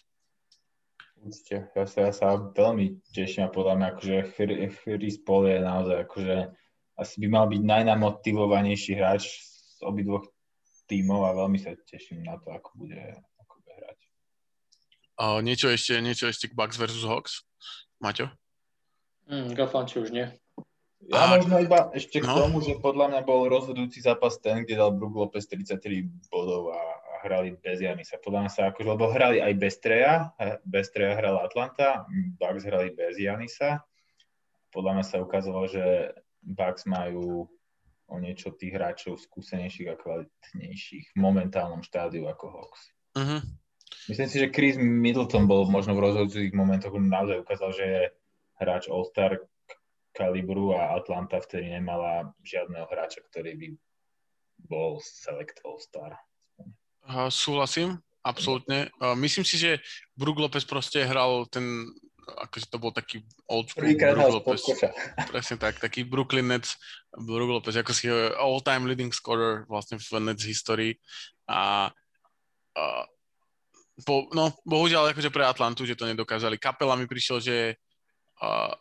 [1.21, 4.15] Určite, ja sa, ja sa veľmi teším a podľa mňa akože
[4.85, 6.35] Chris Paul je naozaj akože
[6.97, 9.29] asi by mal byť najnamotivovanejší hráč
[9.77, 10.25] z obidvoch
[10.85, 12.99] tímov a veľmi sa teším na to, ako bude,
[13.41, 13.99] ako bude hrať.
[15.21, 17.45] Uh, niečo, ešte, niečo ešte k Bucks versus Hawks?
[18.01, 18.33] Maťo?
[19.29, 20.25] Mm, Gafanči už nie.
[21.09, 21.31] Ja a...
[21.33, 22.37] možno iba ešte k no.
[22.37, 25.81] tomu, že podľa mňa bol rozhodujúci zápas ten, kde dal Brook Lopez 33
[26.29, 28.21] bodov a, a hrali bez Janisa.
[28.21, 30.29] Podľa mňa sa akože, lebo hrali aj bez Treja,
[30.61, 32.05] bez Treja hrala Atlanta,
[32.37, 33.81] Bucks hrali bez Janisa.
[34.69, 36.13] Podľa mňa sa ukázalo, že
[36.45, 37.49] Bucks majú
[38.11, 42.81] o niečo tých hráčov skúsenejších a kvalitnejších v momentálnom štádiu ako Hawks.
[43.15, 43.41] Uh-huh.
[44.11, 48.03] Myslím si, že Chris Middleton bol možno v rozhodujúcich momentoch naozaj ukázal, že je
[48.59, 49.39] hráč All-Star,
[50.11, 53.67] kalibru a Atlanta vtedy nemala žiadneho hráča, ktorý by
[54.67, 56.19] bol Select All-Star.
[57.01, 58.93] Uh, súhlasím, absolútne.
[59.01, 59.81] Uh, myslím si, že
[60.13, 61.89] Brook Lopez proste hral ten,
[62.27, 64.61] akože to bol taký old school Brook Lopez.
[65.33, 66.77] Presne tak, taký Brooklyn Nets
[67.15, 68.05] Brook Lopez, ako si
[68.37, 70.93] all-time leading scorer vlastne v Nets histórii.
[71.49, 71.89] A
[72.77, 73.03] uh,
[74.05, 76.61] po, no, bohužiaľ akože pre Atlantu, že to nedokázali.
[76.61, 77.57] Kapela mi prišiel, že
[78.41, 78.73] uh,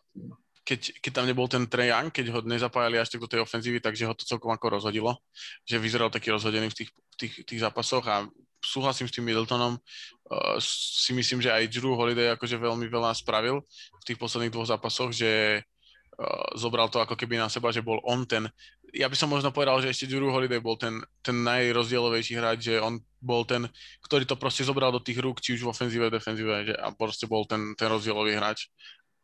[0.61, 4.05] keď, keď tam nebol ten Young, keď ho nezapájali až tak do tej ofenzívy, takže
[4.05, 5.17] ho to celkom ako rozhodilo,
[5.65, 8.29] že vyzeral taký rozhodený v tých, tých, tých zápasoch a
[8.61, 9.81] súhlasím s tým Middletonom.
[10.29, 13.65] Uh, si myslím, že aj Drew Holiday akože veľmi veľa spravil
[13.97, 17.97] v tých posledných dvoch zápasoch, že uh, zobral to ako keby na seba, že bol
[18.05, 18.45] on ten,
[18.93, 22.75] ja by som možno povedal, že ešte Drew Holiday bol ten, ten najrozdielovejší hráč, že
[22.77, 23.65] on bol ten,
[24.05, 27.25] ktorý to proste zobral do tých rúk, či už v ofenzíve, defenzíve, že a proste
[27.25, 28.67] bol ten, ten rozdielový hráč.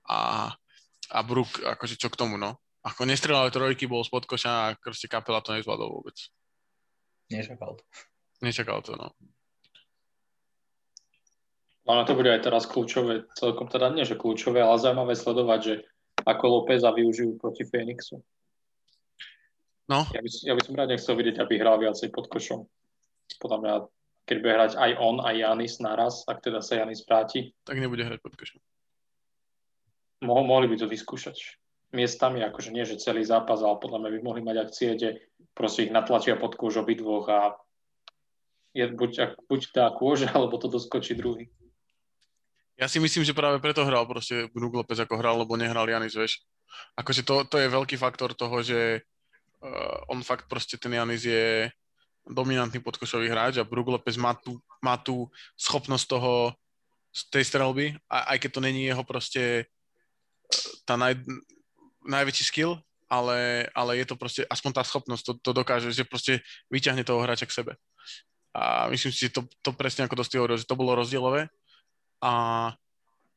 [0.08, 0.50] A,
[1.12, 2.60] a Brook, akože čo k tomu, no.
[2.88, 6.16] Ako nestrelal trojky, bol spod koša a proste kapela to nezvládol vôbec.
[7.28, 7.84] Nečakal to.
[8.40, 9.12] Nečakal to, no.
[11.88, 15.74] Ono to bude aj teraz kľúčové, celkom teda nie, že kľúčové, ale zaujímavé sledovať, že
[16.28, 18.20] ako Lópeza využijú proti Fénixu.
[19.88, 20.04] No.
[20.12, 22.68] Ja by, ja by som rád nechcel vidieť, aby hral viacej pod košom.
[23.40, 23.74] Podľa mňa,
[24.28, 27.56] keď bude hrať aj on, aj Janis naraz, ak teda sa Janis vráti.
[27.64, 28.60] Tak nebude hrať pod košom.
[30.26, 31.38] Mo- mohli by to vyskúšať.
[31.96, 35.10] Miestami, akože nie, že celý zápas, ale podľa mňa by mohli mať akcie, kde
[35.56, 37.56] proste ich natlačia pod kôž obidvoch a
[38.76, 41.48] je buď, buď tá kôža, alebo to doskočí druhý.
[42.78, 46.14] Ja si myslím, že práve preto hral proste Brook Lopez ako hral, lebo nehral Janis,
[46.14, 46.46] vieš.
[46.94, 51.74] Akože to, to je veľký faktor toho, že uh, on fakt proste ten Janis je
[52.30, 55.26] dominantný podkošový hráč a Brook Lopez má tú, má tú
[55.58, 56.54] schopnosť toho,
[57.34, 59.66] tej strelby, a, aj keď to není jeho proste
[60.88, 61.20] tá naj,
[62.08, 62.80] najväčší skill,
[63.12, 66.40] ale, ale je to proste, aspoň tá schopnosť to, to dokáže, že proste
[66.72, 67.74] vyťahne toho hráča k sebe.
[68.56, 71.52] A myslím si, že to, to presne ako to hovoril, že to bolo rozdielové
[72.24, 72.34] a,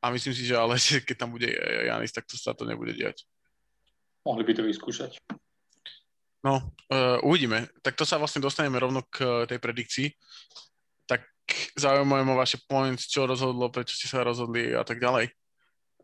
[0.00, 1.50] a myslím si, že ale že keď tam bude
[1.86, 3.26] Janis, tak to sa to nebude diať.
[4.26, 5.16] Mohli by to vyskúšať.
[6.40, 7.68] No, uh, uvidíme.
[7.84, 10.08] Tak to sa vlastne dostaneme rovno k tej predikcii.
[11.04, 11.24] Tak
[11.76, 15.28] zaujímavé ma vaše points, čo rozhodlo, prečo ste sa rozhodli a tak ďalej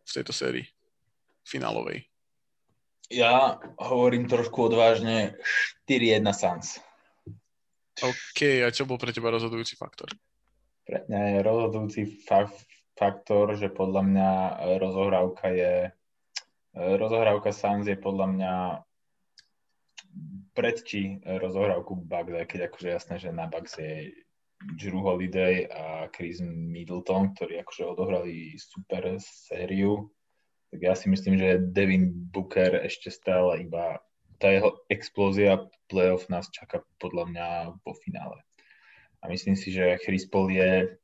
[0.07, 0.76] v tejto sérii
[1.47, 2.05] finálovej.
[3.07, 5.39] Ja hovorím trošku odvážne
[5.87, 6.67] 4-1 Sans.
[8.03, 10.11] OK, a čo bol pre teba rozhodujúci faktor?
[10.85, 12.51] Pre mňa je rozhodujúci fa-
[12.99, 14.31] faktor, že podľa mňa
[14.83, 15.75] rozohrávka je
[16.77, 18.55] rozohrávka Sans je podľa mňa
[20.57, 24.13] predčí rozohrávku aj keď akože jasné, že na Bucks je
[24.81, 30.09] Drew Holiday a Chris Middleton, ktorí akože odohrali super sériu,
[30.71, 34.03] tak ja si myslím, že Devin Booker ešte stále iba
[34.37, 37.47] tá jeho explózia playoff nás čaká podľa mňa
[37.81, 38.45] po finále.
[39.25, 41.01] A myslím si, že Chris Paul je,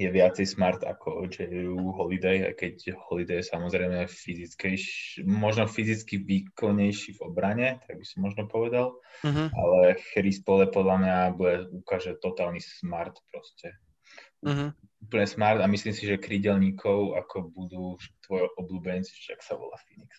[0.00, 7.20] je viacej smart ako Drew Holiday, aj keď Holiday je samozrejme fyzickejší, možno fyzicky výkonnejší
[7.20, 9.48] v obrane, tak by som možno povedal, uh-huh.
[9.52, 13.76] ale Chris Paul je podľa mňa bude ukáže totálny smart proste.
[14.40, 14.70] Uh-huh.
[15.04, 17.84] Úplne smart a myslím si, že krídelníkov ako budú
[18.24, 20.12] tvoje obľúbenci, však sa volá Phoenix.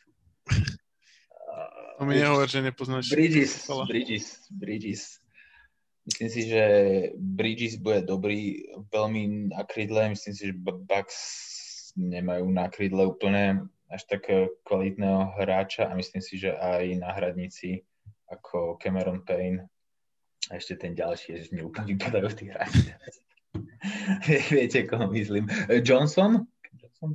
[2.02, 3.14] To mi nehovor, že nepoznáš.
[3.14, 5.22] Bridges, Bridges, Bridges.
[6.10, 6.64] Myslím si, že
[7.14, 10.10] Bridges bude dobrý veľmi na krídle.
[10.10, 11.20] Myslím si, že Bucks
[11.94, 14.26] nemajú na krídle úplne až tak
[14.66, 17.86] kvalitného hráča a myslím si, že aj náhradníci
[18.32, 19.68] ako Cameron Payne
[20.50, 22.88] a ešte ten ďalší, že mi úplne vypadajú v tých hráči.
[24.52, 25.48] Viete, koho myslím.
[25.84, 26.48] Johnson?
[26.78, 27.12] Johnson?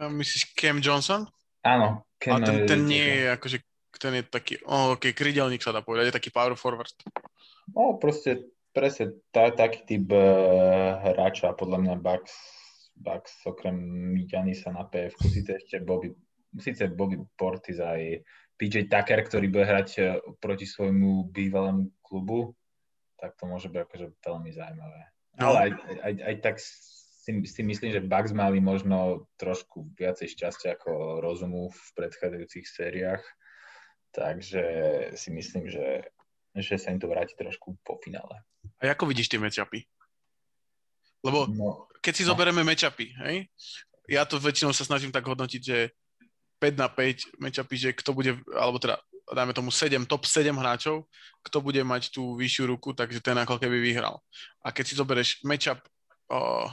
[0.00, 1.26] Myslíš Cam Johnson?
[1.62, 2.04] Áno.
[2.20, 3.58] Cam, a ten, ten nie je akože
[4.00, 6.94] ten je taký, oh, ok, krydelník sa dá povedať, je taký power forward.
[7.76, 12.34] No, proste, presne tá, taký typ uh, hráča, podľa mňa Bucks,
[12.96, 13.76] Bucks okrem
[14.24, 16.16] Janisa na PF, síce ešte Bobby,
[16.56, 18.24] síce Bobby Portis aj
[18.56, 20.02] PJ Tucker, ktorý bude hrať e,
[20.36, 22.52] proti svojmu bývalému klubu,
[23.16, 25.00] tak to môže byť akože veľmi zaujímavé.
[25.38, 25.54] No.
[25.54, 25.70] Ale aj,
[26.02, 31.70] aj, aj tak si, si myslím, že Bucks mali možno trošku viacej šťastia ako rozumu
[31.70, 33.22] v predchádzajúcich sériách
[34.10, 34.64] Takže
[35.14, 36.10] si myslím, že,
[36.58, 38.42] že sa im to vráti trošku po finále.
[38.82, 39.86] A ako vidíš tie matchupy?
[41.22, 43.46] Lebo no, keď si zoberieme matchupy, hej,
[44.10, 45.94] ja to väčšinou sa snažím tak hodnotiť, že
[46.58, 48.98] 5 na 5 matchupy, že kto bude, alebo teda
[49.34, 51.06] dajme tomu 7, top 7 hráčov,
[51.46, 54.20] kto bude mať tú vyššiu ruku, takže ten ako keby vyhral.
[54.60, 55.80] A keď si zoberieš matchup,
[56.30, 56.68] uh,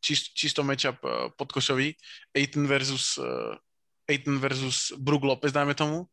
[0.00, 1.94] čist, čisto matchup uh, podkošový,
[2.34, 3.54] Aiton versus, uh,
[4.06, 6.06] Aiton versus Brook Lopez, dajme tomu,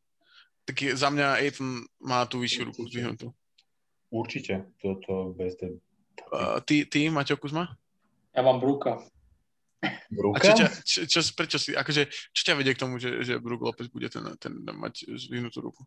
[0.67, 3.31] tak je, za mňa Aiton má tú vyššiu ruku zdvihnutú.
[4.11, 5.79] Určite, toto bez de...
[6.31, 7.75] Uh, ty, ty, Maťo Kuzma?
[8.33, 9.01] Ja mám Bruka.
[10.09, 10.39] Bruka?
[10.39, 13.37] A čo, ťa, čo, čo, prečo si, akože, čo ťa vedie k tomu, že, že
[13.37, 15.81] Brook Lopez bude ten, ten mať zdvihnutú ruku?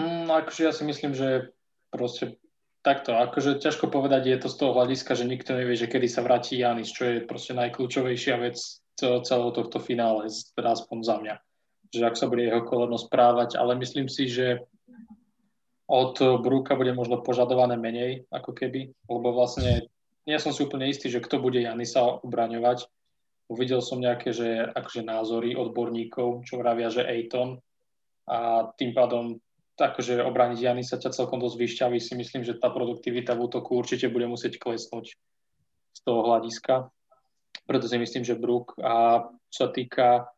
[0.00, 1.52] Mm, akože ja si myslím, že
[1.92, 2.40] proste
[2.80, 6.24] takto, akože ťažko povedať je to z toho hľadiska, že nikto nevie, že kedy sa
[6.24, 8.56] vráti Janis, čo je proste najkľúčovejšia vec
[8.98, 11.34] celého tohto finále, teda aspoň za mňa
[11.94, 14.66] že ak sa bude jeho koleno správať, ale myslím si, že
[15.86, 19.86] od Brúka bude možno požadované menej, ako keby, lebo vlastne
[20.26, 22.90] nie som si úplne istý, že kto bude Janisa obraňovať.
[23.54, 27.62] Uvidel som nejaké že, akože názory odborníkov, čo vravia, že Ejton
[28.26, 29.38] a tým pádom
[29.78, 34.10] akože obraniť Janisa ťa celkom dosť vyšťaví, si myslím, že tá produktivita v útoku určite
[34.10, 35.14] bude musieť klesnúť
[35.94, 36.90] z toho hľadiska.
[37.66, 40.30] Preto si myslím, že Brook a čo sa týka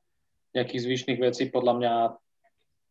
[0.56, 1.94] nejakých zvyšných vecí, podľa mňa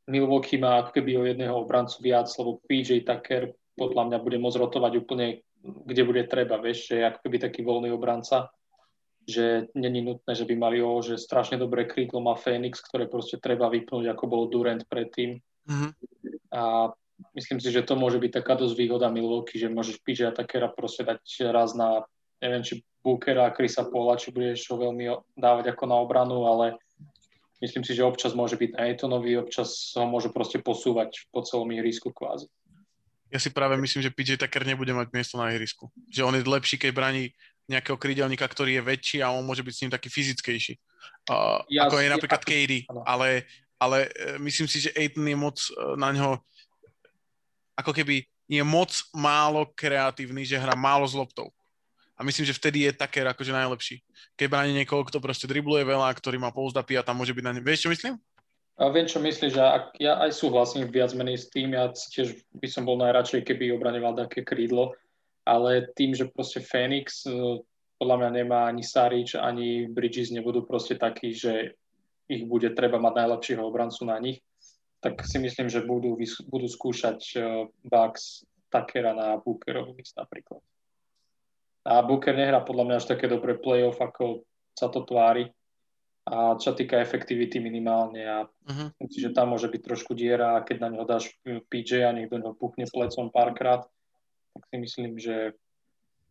[0.06, 4.62] Milwaukee má ako keby o jedného obrancu viac, lebo PJ Tucker podľa mňa bude môcť
[4.62, 8.54] rotovať úplne, kde bude treba, vieš, že je ako keby taký voľný obranca,
[9.26, 13.42] že není nutné, že by mali o, že strašne dobré krídlo má Phoenix, ktoré proste
[13.42, 15.42] treba vypnúť, ako bol Durant predtým.
[15.66, 15.92] Mm-hmm.
[16.54, 16.94] A
[17.34, 21.02] myslím si, že to môže byť taká dosť výhoda Milwaukee, že môžeš PJ Tuckera proste
[21.02, 22.06] dať raz na,
[22.38, 26.78] neviem, či Bookera a Chrisa Paula, či budeš ho veľmi dávať ako na obranu, ale
[27.62, 32.10] myslím si, že občas môže byť Aytonový, občas ho môže proste posúvať po celom ihrisku
[32.10, 32.50] kvázi.
[33.34, 35.90] Ja si práve myslím, že PJ Tucker nebude mať miesto na ihrisku.
[36.14, 37.34] Že on je lepší, keď bráni
[37.65, 40.73] nejakého krídelníka, ktorý je väčší a on môže byť s ním taký fyzickejší.
[41.25, 42.73] Uh, ja, ako je napríklad ja, KD.
[43.06, 43.49] Ale,
[43.82, 46.38] ale e, myslím si, že Aiton je moc e, na ňo
[47.75, 51.51] ako keby je moc málo kreatívny, že hrá málo s loptou.
[52.15, 53.99] A myslím, že vtedy je také akože najlepší.
[54.39, 57.51] Keď bráni niekoho, kto proste dribluje veľa, ktorý má pouzdapy a tam môže byť na
[57.51, 57.60] ne.
[57.60, 58.15] Vieš, čo myslím?
[58.80, 62.36] A viem, čo myslíš, že ak, ja aj súhlasím viac menej s tým, ja tiež
[62.56, 64.95] by som bol najradšej, keby obraňoval také krídlo,
[65.46, 67.62] ale tým, že proste Phoenix e,
[68.02, 71.78] podľa mňa nemá ani Sarič, ani Bridges nebudú proste takí, že
[72.26, 74.42] ich bude treba mať najlepšieho obrancu na nich,
[75.00, 76.18] tak si myslím, že budú,
[76.50, 78.42] budú skúšať e, Bucks
[78.74, 80.60] Takera na Bookerovi napríklad.
[81.86, 84.42] A Booker nehrá podľa mňa až také dobré playoff, ako
[84.74, 85.54] sa to tvári.
[86.26, 88.90] A čo týka efektivity minimálne a uh-huh.
[88.98, 92.42] myslím, že tam môže byť trošku diera a keď na neho dáš PJ a do
[92.42, 93.86] neho puchne plecom párkrát,
[94.56, 95.52] tak si myslím, že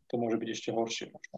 [0.08, 1.36] to môže byť ešte horšie možno.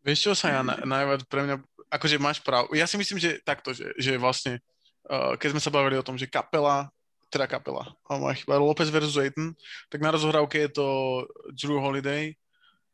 [0.00, 1.56] Vieš čo sa ja na, najviac pre mňa,
[1.92, 4.64] akože máš pravdu, ja si myslím, že takto, že, že vlastne,
[5.12, 6.88] uh, keď sme sa bavili o tom, že kapela,
[7.28, 9.52] teda kapela, má chyba Lopez versus Aiton,
[9.92, 10.86] tak na rozhrávke je to
[11.52, 12.32] Drew Holiday,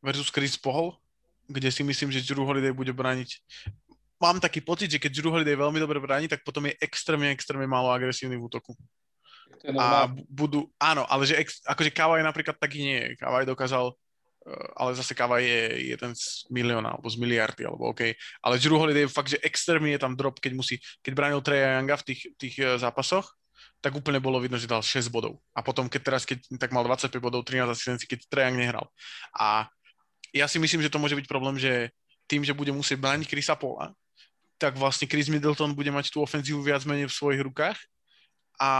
[0.06, 0.94] versus Chris Paul,
[1.50, 3.42] kde si myslím, že Drew Holiday bude brániť.
[4.22, 7.68] Mám taký pocit, že keď Drew Holiday veľmi dobre bráni, tak potom je extrémne, extrémne
[7.68, 8.72] málo agresívny v útoku.
[9.74, 13.10] A budú, áno, ale že ex, akože Kavaj napríklad taký nie je.
[13.18, 15.62] Kavaj dokázal, eh, ale zase Kavaj je
[15.96, 18.14] jeden z milióna, alebo z miliardy, alebo OK.
[18.46, 21.98] Ale Drew Holiday fakt, že extrémne je tam drop, keď musí, keď bránil Treja Younga
[21.98, 23.26] v tých, tých eh, zápasoch,
[23.82, 25.38] tak úplne bolo vidno, že dal 6 bodov.
[25.52, 28.86] A potom, keď teraz, keď tak mal 25 bodov, 13 asistencií, keď Trejang nehral.
[29.34, 29.68] A
[30.30, 31.90] ja si myslím, že to môže byť problém, že
[32.26, 33.94] tým, že bude musieť brániť Chrisa Pola,
[34.56, 37.76] tak vlastne Chris Middleton bude mať tú ofenzívu viac menej v svojich rukách
[38.60, 38.70] a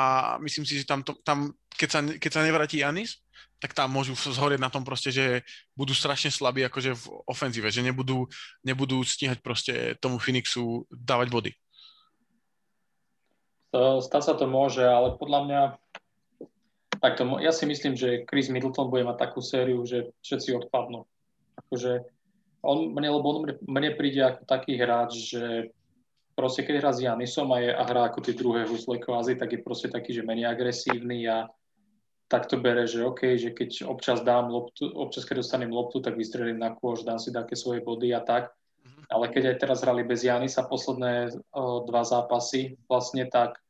[0.43, 3.21] myslím si, že tam, to, tam keď, sa, keď sa nevráti Janis,
[3.57, 5.41] tak tam môžu zhorieť na tom proste, že
[5.73, 8.29] budú strašne slabí akože v ofenzíve, že nebudú,
[8.61, 11.53] nebudú stíhať proste tomu Phoenixu dávať body.
[13.77, 15.61] Stať sa to môže, ale podľa mňa
[16.97, 21.05] tak to, ja si myslím, že Chris Middleton bude mať takú sériu, že všetci odpadnú
[21.67, 22.05] akože
[22.67, 25.71] on, mne, lebo on mne, mne príde ako taký hráč, že
[26.37, 29.57] proste keď hrá s Janisom a, je, a hrá ako tie druhé husle kvázi, tak
[29.57, 31.49] je proste taký, že menej agresívny a
[32.29, 36.18] tak to bere, že OK, že keď občas dám loptu, občas keď dostanem loptu, tak
[36.18, 38.53] vystrelím na kôž, dám si také svoje body a tak.
[38.53, 39.05] Mm-hmm.
[39.09, 43.62] Ale keď aj teraz hrali bez Janisa posledné o, dva zápasy, vlastne tak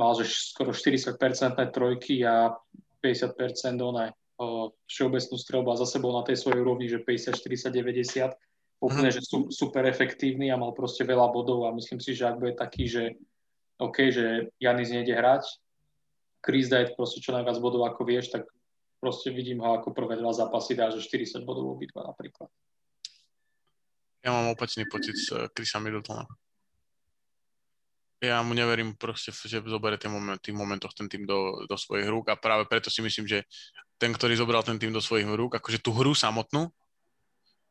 [0.00, 1.20] mal, že skoro 40%
[1.70, 2.56] trojky a
[3.04, 4.16] 50% oné
[4.88, 8.32] všeobecnú strelbu a zase bol na tej svojej úrovni, že 50, 40, 90,
[8.82, 9.14] úplne, mm.
[9.14, 12.58] že su, super efektívny a mal proste veľa bodov a myslím si, že ak bude
[12.58, 13.14] taký, že
[13.78, 15.46] OK, že Janis nejde hrať,
[16.42, 18.50] Chris daj proste čo najviac bodov ako vieš, tak
[18.98, 22.50] proste vidím ho ako prvé dva zápasy dá, že 40 bodov obidva napríklad.
[24.22, 26.26] Ja mám opačný pocit s Chrisa Middletona.
[28.22, 32.06] Ja mu neverím proste, že zoberie ten moment, tým momentoch ten tým do, do svojich
[32.06, 33.42] rúk a práve preto si myslím, že
[33.98, 36.70] ten, ktorý zobral ten tým do svojich rúk, akože tú hru samotnú,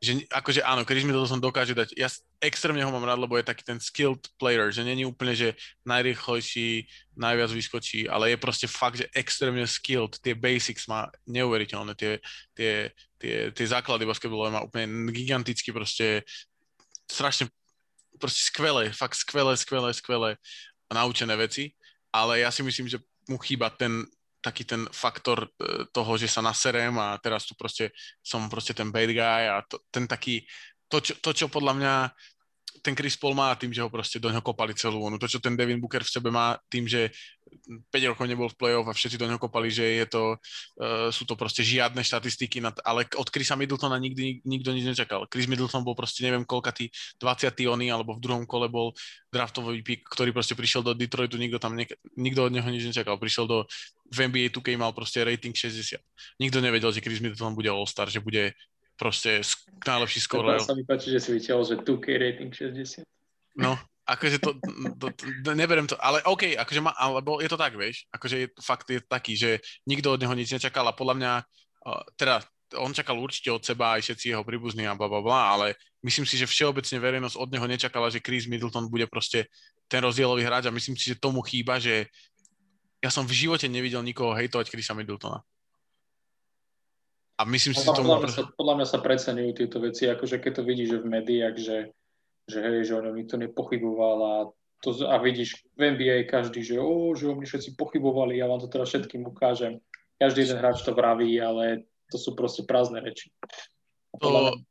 [0.02, 2.10] že akože áno, Chris Middleton dokáže dať, ja
[2.42, 5.54] extrémne ho mám rád, lebo je taký ten skilled player, že není úplne, že
[5.86, 12.18] najrychlejší, najviac vyskočí, ale je proste fakt, že extrémne skilled, tie basics má neuveriteľné, tie,
[12.58, 12.90] tie,
[13.22, 16.26] tie, tie základy basketbalové má úplne giganticky proste
[17.06, 17.46] strašne
[18.18, 20.30] proste skvelé, fakt skvelé, skvelé, skvelé
[20.90, 21.78] a naučené veci,
[22.10, 22.98] ale ja si myslím, že
[23.30, 24.02] mu chýba ten
[24.42, 28.90] taký ten faktor e, toho, že sa naserem a teraz tu proste som proste ten
[28.90, 30.42] bad guy a to, ten taký,
[30.90, 31.94] to čo, to, čo podľa mňa
[32.80, 35.20] ten Chris Paul má tým, že ho proste do neho kopali celú onu.
[35.20, 37.12] To, čo ten Devin Booker v sebe má tým, že
[37.68, 40.24] 5 rokov nebol v play-off a všetci do neho kopali, že je to,
[40.80, 45.28] uh, sú to proste žiadne štatistiky, nad, ale od Chrisa Middletona nikdy nikto nič nečakal.
[45.28, 46.88] Chris Middleton bol proste neviem koľkatý
[47.20, 47.52] 20.
[47.68, 48.96] ony, alebo v druhom kole bol
[49.28, 51.84] draftový pick, ktorý proste prišiel do Detroitu, nikto tam ne,
[52.16, 53.20] nikto od neho nič nečakal.
[53.20, 53.68] Prišiel do
[54.12, 55.96] v NBA 2K mal proste rating 60.
[56.36, 58.52] Nikto nevedel, že Chris Middleton bude All-Star, že bude
[58.96, 59.42] proste
[59.82, 60.46] najlepší skôr.
[60.46, 63.02] To sa mi páči, že si vyťahol, že 2K rating 60.
[63.58, 63.76] No,
[64.08, 64.56] akože to,
[64.98, 65.06] to,
[65.44, 68.86] to, neberiem to, ale OK, akože ma, alebo je to tak, vieš, akože je, fakt
[68.90, 71.32] je taký, že nikto od neho nič nečakal a podľa mňa,
[71.86, 72.42] uh, teda
[72.80, 75.66] on čakal určite od seba aj všetci jeho príbuzní a bla, bla, bla, ale
[76.00, 79.52] myslím si, že všeobecne verejnosť od neho nečakala, že Chris Middleton bude proste
[79.92, 82.08] ten rozdielový hráč a myslím si, že tomu chýba, že
[83.02, 85.42] ja som v živote nevidel nikoho hejtovať Chrisa Middletona.
[87.42, 88.14] A myslím si, že tomu...
[88.14, 91.10] Podľa mňa, sa, podľa mňa sa preceňujú tieto veci, akože keď to vidíš že v
[91.10, 91.78] médiách, že,
[92.46, 94.34] že hej, že o ňom nikto nepochyboval a,
[94.78, 98.62] to, a vidíš v NBA každý, že o, že o mne všetci pochybovali, ja vám
[98.62, 99.82] to teraz všetkým ukážem.
[100.22, 101.82] Každý jeden hráč to vraví, ale
[102.14, 103.34] to sú proste prázdne reči.
[104.22, 104.62] To, mňa...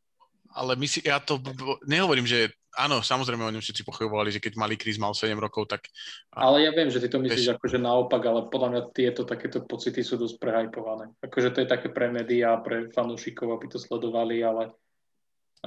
[0.55, 1.43] ale my si, ja to
[1.83, 5.67] nehovorím, že áno, samozrejme o ňom všetci pochybovali, že keď malý Chris mal 7 rokov,
[5.67, 5.87] tak...
[6.31, 9.99] Ale ja viem, že ty to myslíš akože naopak, ale podľa mňa tieto takéto pocity
[9.99, 11.11] sú dosť prehajpované.
[11.19, 14.71] Akože to je také pre médiá, pre fanúšikov, aby to sledovali, ale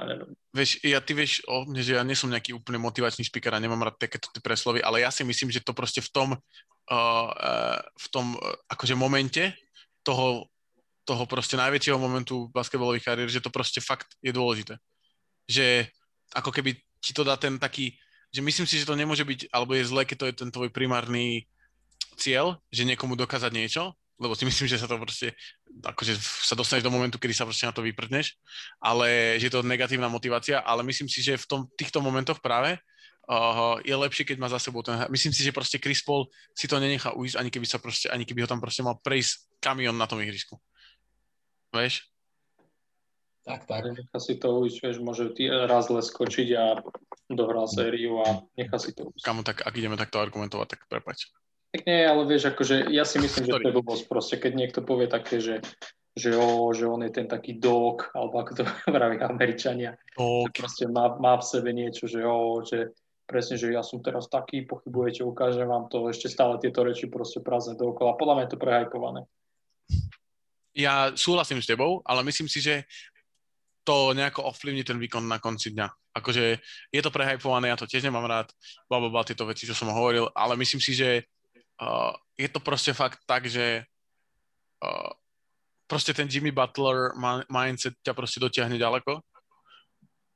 [0.02, 0.34] neviem.
[0.50, 3.62] Vieš, ja ty vieš o mne, že ja nie som nejaký úplne motivačný speaker a
[3.62, 7.78] nemám rád takéto preslovy, ale ja si myslím, že to proste v tom, uh, uh,
[7.78, 9.54] v tom uh, akože momente
[10.02, 10.50] toho,
[11.06, 14.74] toho proste najväčšieho momentu basketbalových kariér, že to proste fakt je dôležité.
[15.46, 15.86] Že
[16.34, 16.74] ako keby
[17.04, 17.92] ti to dá ten taký,
[18.32, 20.72] že myslím si, že to nemôže byť, alebo je zle, keď to je ten tvoj
[20.72, 21.44] primárny
[22.16, 25.36] cieľ, že niekomu dokázať niečo, lebo si myslím, že sa to proste,
[25.84, 28.40] akože sa dostaneš do momentu, kedy sa proste na to vyprdneš,
[28.80, 32.80] ale že je to negatívna motivácia, ale myslím si, že v tom, týchto momentoch práve
[33.28, 36.64] uh, je lepšie, keď má za sebou ten, myslím si, že proste Chris Paul si
[36.64, 39.94] to nenechá ujsť, ani keby sa proste, ani keby ho tam proste mal prejsť kamión
[39.94, 40.56] na tom ihrisku.
[41.74, 42.13] Vieš?
[43.44, 43.92] Tak, tak.
[43.92, 45.28] Nechá si to ujsť, vieš, môže
[45.68, 46.64] raz le skočiť a
[47.28, 49.20] dohral sériu a nechá si to ujsť.
[49.20, 51.28] Kamu, tak ak ideme takto argumentovať, tak prepač.
[51.76, 54.80] Tak nie, ale vieš, akože ja si myslím, že to je blbosť proste, keď niekto
[54.80, 55.60] povie také, že
[56.14, 58.62] že, o, že on je ten taký dog, alebo ako to
[58.94, 59.98] vraví Američania.
[60.14, 60.54] Dog.
[60.54, 62.94] Že proste má, má v sebe niečo, že, o, že
[63.26, 67.42] presne, že ja som teraz taký, pochybujete, ukážem vám to, ešte stále tieto reči proste
[67.42, 68.14] prázdne dookola.
[68.14, 69.20] Podľa mňa je to prehajpované.
[70.74, 72.86] Ja súhlasím s tebou, ale myslím si, že
[73.84, 75.88] to nejako ovplyvní ten výkon na konci dňa.
[76.16, 76.58] Akože
[76.92, 78.48] je to prehypované, ja to tiež nemám rád,
[78.88, 81.26] bla, bla, bla, tieto veci, čo som hovoril, ale myslím si, že
[81.82, 83.84] uh, je to proste fakt tak, že
[84.80, 85.10] uh,
[85.84, 87.12] proste ten Jimmy Butler
[87.50, 89.20] mindset ťa proste dotiahne ďaleko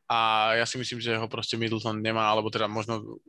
[0.08, 3.20] a ja si myslím, že ho proste Middleton nemá, alebo teda možno,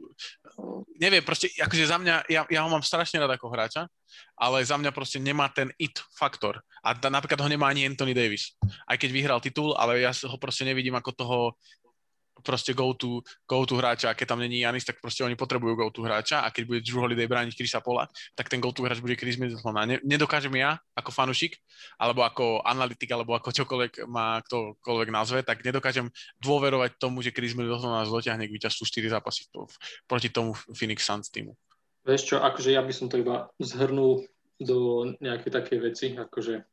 [0.99, 3.87] neviem, proste, akože za mňa, ja, ja ho mám strašne rád ako hráča,
[4.35, 6.59] ale za mňa proste nemá ten it faktor.
[6.83, 8.59] A ta, napríklad ho nemá ani Anthony Davis.
[8.83, 11.37] Aj keď vyhral titul, ale ja ho proste nevidím ako toho
[12.41, 16.43] proste go-to, go-to hráča a keď tam není Janis, tak proste oni potrebujú go-to hráča
[16.43, 19.75] a keď bude Drew Holiday brániť Chrisa Pola, tak ten go-to hráč bude Chris Middleton
[19.77, 21.55] a ne, nedokážem ja ako fanušik,
[21.99, 26.11] alebo ako analytik, alebo ako čokoľvek má ktokoľvek nazve, tak nedokážem
[26.43, 29.47] dôverovať tomu, že Chris Middleton nás dotiahne k víťazstvu 4 zápasy
[30.07, 31.55] proti tomu Phoenix Suns týmu.
[32.07, 34.23] Vieš čo, akože ja by som to iba zhrnul
[34.59, 36.63] do nejakej takej veci, akože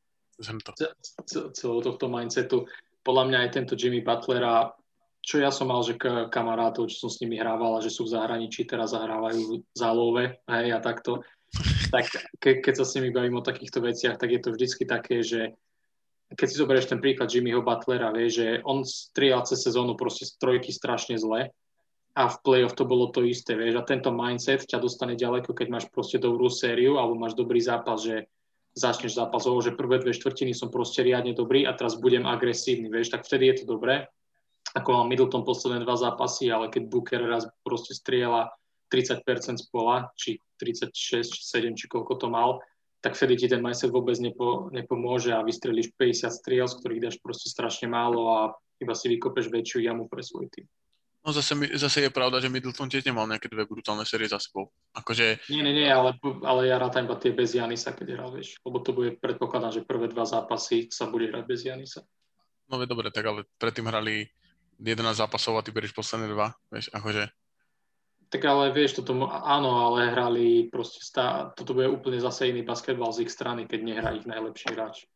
[1.54, 2.66] celého tohto mindsetu.
[3.06, 4.74] Podľa mňa aj tento Jimmy Butler a
[5.26, 5.98] čo ja som mal, že
[6.30, 10.70] kamarátov, čo som s nimi hrával a že sú v zahraničí, teraz zahrávajú zálove, hej,
[10.70, 11.26] a takto.
[11.90, 12.06] Tak
[12.38, 15.58] ke, keď sa s nimi bavím o takýchto veciach, tak je to vždycky také, že
[16.30, 20.38] keď si zoberieš ten príklad Jimmyho Butlera, vie, že on strieľal cez sezónu proste z
[20.38, 21.50] trojky strašne zle
[22.14, 25.66] a v playoff to bolo to isté, vieš, a tento mindset ťa dostane ďaleko, keď
[25.74, 28.30] máš proste dobrú sériu alebo máš dobrý zápas, že
[28.78, 33.10] začneš zápas, že prvé dve štvrtiny som proste riadne dobrý a teraz budem agresívny, vieš,
[33.10, 34.06] tak vtedy je to dobré
[34.76, 38.52] ako mal Middleton posledné dva zápasy, ale keď Booker raz proste strieľa
[38.92, 39.24] 30%
[39.56, 42.60] z pola, či 36, či 7, či koľko to mal,
[43.00, 47.16] tak vtedy ti ten mindset vôbec nepo, nepomôže a vystrelíš 50 striel, z ktorých dáš
[47.24, 48.40] proste strašne málo a
[48.76, 50.68] iba si vykopeš väčšiu jamu pre svoj tým.
[51.26, 54.70] No zase, zase je pravda, že Middleton tiež nemal nejaké dve brutálne série za sebou.
[54.94, 55.42] Akože...
[55.50, 56.14] Nie, nie, nie, ale,
[56.46, 58.62] ale ja rátam iba tie bez Janisa, keď hral, vieš.
[58.62, 62.06] Lebo to bude, predpokladám, že prvé dva zápasy sa bude hrať bez Janisa.
[62.70, 64.30] No dobre, tak ale predtým hrali
[64.80, 67.28] 11 zápasov a ty berieš posledné dva, vieš, akože.
[68.26, 73.14] Tak ale vieš, toto, áno, ale hrali proste, stá, toto bude úplne zase iný basketbal
[73.14, 75.06] z ich strany, keď nehrá ich najlepší hráč.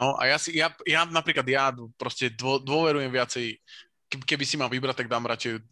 [0.00, 3.60] No a ja si, ja, ja napríklad, ja proste dô, dôverujem viacej
[4.10, 5.62] keby si mal vybrať, tak dám radšej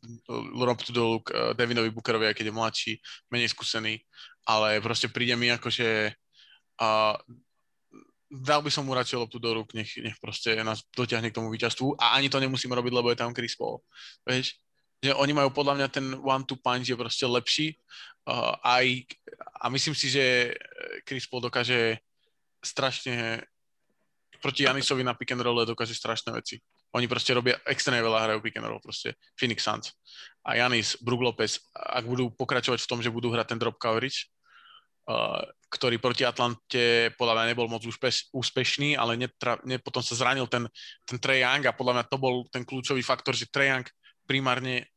[0.55, 2.93] Loptu do uh, Devinovi Bookerovi, aj keď je mladší,
[3.34, 3.99] menej skúsený,
[4.47, 6.14] ale proste príde mi ako, že
[6.78, 7.18] uh,
[8.29, 11.49] dal by som mu radšej loptu do rúk, nech, nech proste nás dotiahne k tomu
[11.49, 13.81] víťazstvu a ani to nemusíme robiť, lebo je tam Chris Paul.
[14.29, 14.61] Vieš?
[15.01, 17.81] Že oni majú podľa mňa ten one-two punch je proste lepší
[18.29, 19.09] uh, aj,
[19.62, 20.53] a myslím si, že
[21.09, 22.05] Chris Paul dokáže
[22.61, 23.47] strašne
[24.39, 26.61] proti Janisovi na pick and roll dokáže strašné veci.
[26.97, 29.93] Oni proste robia extrémne veľa hrajú pick and roll, proste Phoenix Suns.
[30.47, 34.33] A Janis, Brook Lopez, ak budú pokračovať v tom, že budú hrať ten drop coverage,
[35.69, 40.49] ktorý proti Atlante podľa mňa nebol moc úspeš, úspešný, ale netra, ne, potom sa zranil
[40.49, 40.65] ten,
[41.05, 43.89] ten Trae Young a podľa mňa to bol ten kľúčový faktor, že Trae Young
[44.25, 44.89] primárne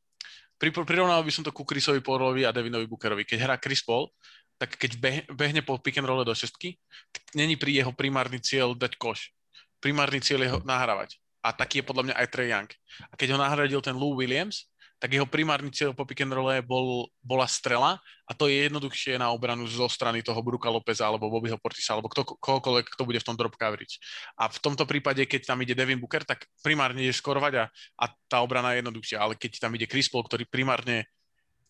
[0.55, 3.25] pri, prirovnal by som to ku Chrisovi Paulovi a Devinovi Bookerovi.
[3.25, 4.13] Keď hrá Chris Paul,
[4.61, 5.01] tak keď
[5.33, 6.77] behne po pick and rolle do šestky,
[7.09, 9.33] tak není pri jeho primárny cieľ dať koš.
[9.81, 12.69] Primárny cieľ je ho nahrávať a taký je podľa mňa aj Trey Young.
[13.09, 14.69] A keď ho nahradil ten Lou Williams,
[15.01, 17.97] tak jeho primárny cieľ po pick and rolle bol, bola strela
[18.29, 22.05] a to je jednoduchšie na obranu zo strany toho Bruka Lopeza alebo Bobbyho Portisa alebo
[22.05, 23.97] kto, kohokoľvek, kto bude v tom drop coverage.
[24.37, 27.65] A v tomto prípade, keď tam ide Devin Booker, tak primárne ide skorovať a,
[27.97, 31.09] a tá obrana je jednoduchšia, ale keď tam ide Chris Paul, ktorý primárne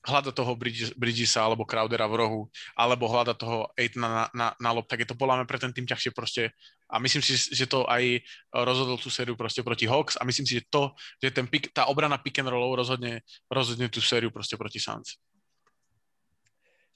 [0.02, 0.58] hľada toho
[0.97, 2.41] Bridgesa alebo Crowdera v rohu,
[2.74, 5.72] alebo hľada toho Aitona na, na, na lob, tak je to podľa mňa pre ten
[5.74, 6.49] tým ťažšie proste.
[6.91, 8.20] A myslím si, že to aj
[8.52, 10.91] rozhodol tú sériu proste proti Hawks a myslím si, že to,
[11.22, 15.22] že ten pick, tá obrana pick and rollov rozhodne, rozhodne tú sériu proste proti Suns.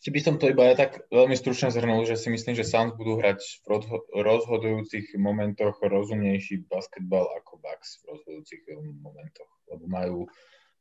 [0.05, 2.93] Či by som to iba ja tak veľmi stručne zhrnul, že si myslím, že Suns
[2.93, 8.61] budú hrať v rozhodujúcich momentoch rozumnejší basketbal ako Bucks v rozhodujúcich
[9.01, 10.17] momentoch, lebo majú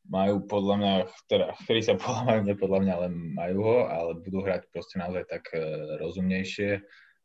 [0.04, 0.92] majú podľa mňa,
[1.28, 5.24] teda ktorí sa podľa majú, nepodľa mňa, ale majú ho, ale budú hrať proste naozaj
[5.28, 5.60] tak e,
[6.00, 6.84] rozumnejšie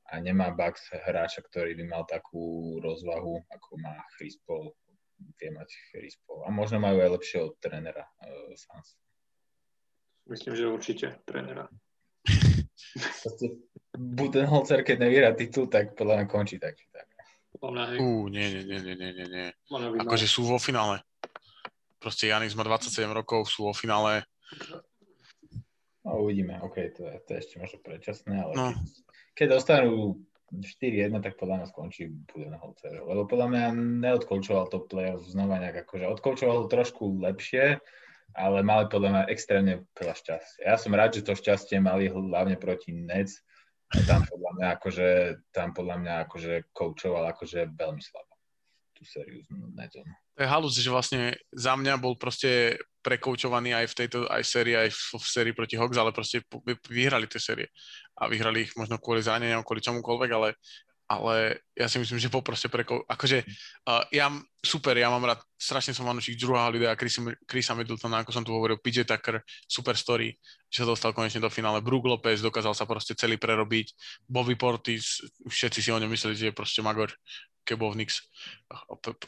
[0.10, 4.74] a nemá Bucks hráča, ktorý by mal takú rozvahu, ako má Chris Paul,
[5.38, 6.48] vie mať Chris Paul.
[6.48, 8.98] A možno majú aj lepšieho trénera uh, Sans.
[10.26, 11.70] Myslím, že určite trénera.
[14.18, 16.78] Budenholzer, keď nevyhrá titul, tak podľa mňa končí tak.
[16.90, 17.06] tak.
[17.60, 19.48] Podľa mňa, Uh, nie, nie, nie, nie, nie, nie.
[20.02, 21.06] Akože sú vo finále.
[22.00, 24.24] Proste Janis má 27 rokov, sú vo finále.
[26.08, 28.68] No uvidíme, OK, to je, to je ešte možno predčasné, ale no.
[28.72, 28.80] keď,
[29.36, 29.93] keď dostanú
[30.56, 33.04] 4-1, tak podľa mňa skončí Budenholzer.
[33.04, 33.64] Lebo podľa mňa
[34.02, 37.78] neodkoučoval to playoff znova nejak akože odkoučoval to trošku lepšie,
[38.34, 40.66] ale mali podľa mňa extrémne veľa šťastia.
[40.66, 43.43] Ja som rád, že to šťastie mali hlavne proti Nets.
[43.89, 45.10] A tam podľa mňa akože,
[45.50, 48.29] tam podľa mňa akože koučoval akože veľmi slabo
[49.00, 49.39] tú sériu
[49.74, 50.04] Netsom
[50.39, 54.72] to je halus, že vlastne za mňa bol proste prekoučovaný aj v tejto aj sérii,
[54.72, 56.39] aj v, v sérii proti Hawks, ale proste
[56.88, 57.68] vyhrali tie série.
[58.16, 60.56] A vyhrali ich možno kvôli zraneniam, kvôli čomukoľvek, ale,
[61.10, 63.10] ale ja si myslím, že bol proste prekoučovaný.
[63.10, 63.38] Akože
[63.89, 64.30] uh, ja,
[64.62, 66.99] super, ja mám rád, strašne som fanúšik Drew Holiday a
[67.49, 70.38] Chrisa, Middletona, ako som tu hovoril, PJ Tucker, super story,
[70.70, 71.82] že sa dostal konečne do finále.
[71.82, 73.97] Brook Lopez dokázal sa proste celý prerobiť.
[74.30, 77.10] Bobby Portis, všetci si o ňom mysleli, že je proste magor
[77.66, 78.30] Kebovnix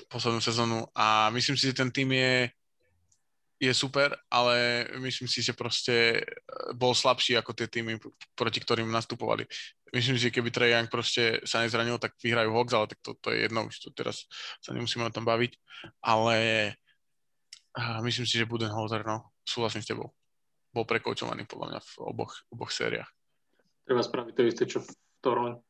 [0.09, 2.49] poslednú sezónu a myslím si, že ten tým je,
[3.61, 6.21] je super, ale myslím si, že proste e,
[6.73, 8.01] bol slabší ako tie týmy,
[8.33, 9.45] proti ktorým nastupovali.
[9.91, 13.11] Myslím si, že keby Trae Young proste sa nezranil, tak vyhrajú Hawks, ale tak to,
[13.19, 14.23] to je jedno, už to teraz
[14.63, 15.51] sa nemusíme o tom baviť,
[15.99, 16.35] ale
[18.07, 20.15] myslím si, že Budenholzer, no, súhlasím s tebou.
[20.71, 23.11] Bol prekoučovaný podľa mňa v oboch, oboch sériách.
[23.83, 24.89] Treba spraviť to isté, čo v
[25.19, 25.67] Toronto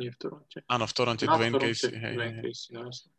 [0.00, 0.58] nie v Toronte.
[0.64, 1.92] Áno, v Toronte no, Dwayne Casey.
[1.92, 3.12] Hej, Dwayne Casey, no jasne.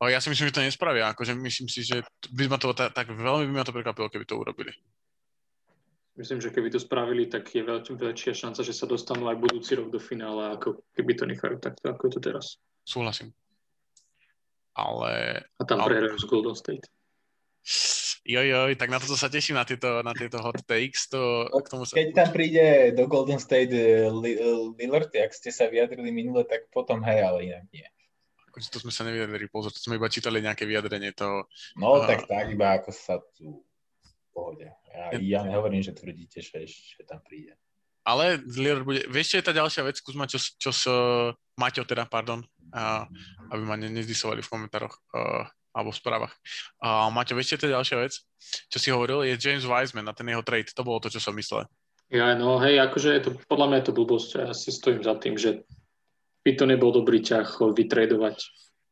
[0.00, 1.12] Ja si myslím, že to nespravia.
[1.12, 2.00] Akože myslím si, že
[2.32, 4.72] by ma to tak, tak veľmi by ma to prekvapilo, keby to urobili.
[6.16, 9.76] Myslím, že keby to spravili, tak je veľ, väčšia šanca, že sa dostanú aj budúci
[9.76, 12.56] rok do finále, ako keby to nechajú takto, ako je to teraz.
[12.88, 13.36] Súhlasím.
[14.72, 15.44] Ale...
[15.60, 15.92] A tam ale...
[15.92, 16.88] prehrajú z Golden State.
[18.26, 21.06] Joj, joj, tak na to sa teším, na tieto, na tieto hot takes.
[21.12, 21.94] To, k tomu sa...
[21.94, 26.72] Keď tam príde do Golden State eh, eh, Lillard, ak ste sa vyjadrili minule, tak
[26.72, 27.86] potom hej, ale inak nie.
[28.50, 31.12] Akože to sme sa nevyjadrili, pozor, to sme iba čítali nejaké vyjadrenie.
[31.20, 31.44] To,
[31.76, 32.08] no, uh...
[32.08, 33.65] tak tak, iba ako sa tu
[34.36, 34.68] pohode.
[34.92, 37.56] Ja, ja nehovorím, že tvrdíte, že, že tam príde.
[38.04, 39.08] Ale Lillard bude...
[39.08, 40.84] Vieš, čo je tá ďalšia vec, Kuzma, čo, čo s...
[41.56, 42.44] Maťo teda, pardon,
[42.76, 43.08] uh,
[43.48, 44.92] aby ma ne, nezdisovali v komentároch.
[45.16, 46.32] Uh, alebo v správach.
[46.80, 48.16] A Maťo, viete, to je ďalšia vec,
[48.72, 50.72] čo si hovoril, je James Wiseman na ten jeho trade.
[50.72, 51.68] To bolo to, čo som myslel.
[52.08, 54.28] Ja, no hej, akože je to, podľa mňa je to blbosť.
[54.40, 55.68] Ja si stojím za tým, že
[56.48, 58.36] by to nebol dobrý ťah vytredovať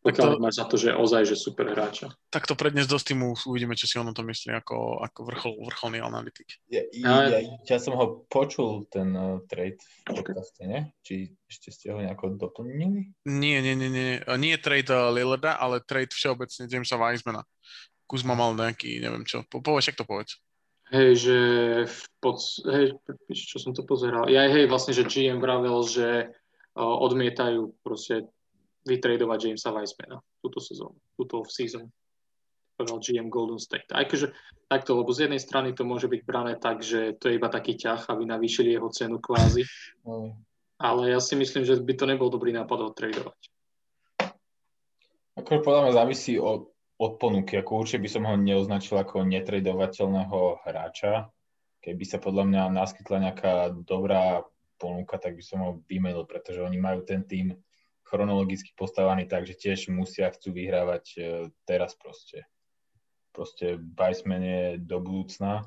[0.04, 2.12] pokiaľ to, máš za to, že je ozaj, že super hráča.
[2.28, 5.54] Tak to prednes do Steamu uvidíme, čo si on o tom myslí ako, ako vrchol,
[5.64, 6.60] vrcholný analytik.
[6.68, 10.92] Ja, ja, ja, som ho počul, ten uh, trade v podcaste, nie?
[11.00, 13.16] Či ešte ste ho nejako doplnili?
[13.24, 14.20] Nie, nie, nie, nie.
[14.36, 17.40] Nie trade uh, Lillarda, ale trade všeobecne Jamesa Weismana.
[18.04, 20.36] Kuzma mal nejaký, neviem čo, po, povedz, to povedz.
[20.92, 21.38] Hej, že
[21.88, 22.92] v pod, hej,
[23.32, 26.28] čo som to pozeral, ja hej, vlastne, že GM vravel, že
[26.76, 28.28] uh, odmietajú proste
[28.84, 31.88] vytradovať Jamesa Weissmana túto sezónu, túto off-season.
[32.74, 33.86] Povedal GM Golden State.
[33.94, 34.34] Aj keďže
[34.66, 37.78] takto, lebo z jednej strany to môže byť brané tak, že to je iba taký
[37.78, 39.62] ťah, aby navýšili jeho cenu kvázi.
[40.82, 43.40] Ale ja si myslím, že by to nebol dobrý nápad ho tradovať.
[45.38, 47.58] Ako podľa mňa závisí od, od ponuky.
[47.62, 51.30] Ako určite by som ho neoznačil ako netradovateľného hráča.
[51.78, 53.54] Keby sa podľa mňa naskytla nejaká
[53.86, 54.42] dobrá
[54.82, 57.54] ponuka, tak by som ho vymenil, pretože oni majú ten tým
[58.04, 61.20] chronologicky postavaný tak, že tiež musia, chcú vyhrávať e,
[61.64, 62.44] teraz proste.
[63.34, 65.66] Proste Weissman je do budúcna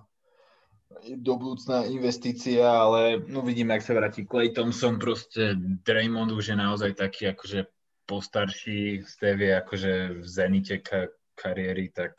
[1.03, 6.57] do budúcna investícia, ale no vidíme, ak sa vráti Clay Thompson, proste Draymond už je
[6.57, 7.67] naozaj taký akože
[8.07, 12.15] postarší, Stevie akože v zenite ka- kariéry, tak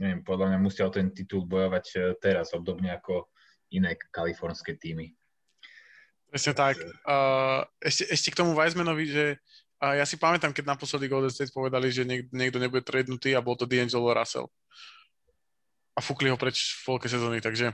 [0.00, 3.28] neviem, podľa mňa musia o ten titul bojovať e, teraz, obdobne ako
[3.76, 5.12] iné kalifornské týmy.
[6.30, 6.76] Presne tak.
[7.06, 9.24] Uh, ešte, ešte k tomu Weizmanovi, že
[9.80, 13.44] uh, ja si pamätám, keď naposledy Golden State povedali, že niek- niekto nebude tradenutý a
[13.44, 14.50] bol to D'Angelo Russell.
[15.96, 17.72] A fúkli ho preč v polke sezóny, takže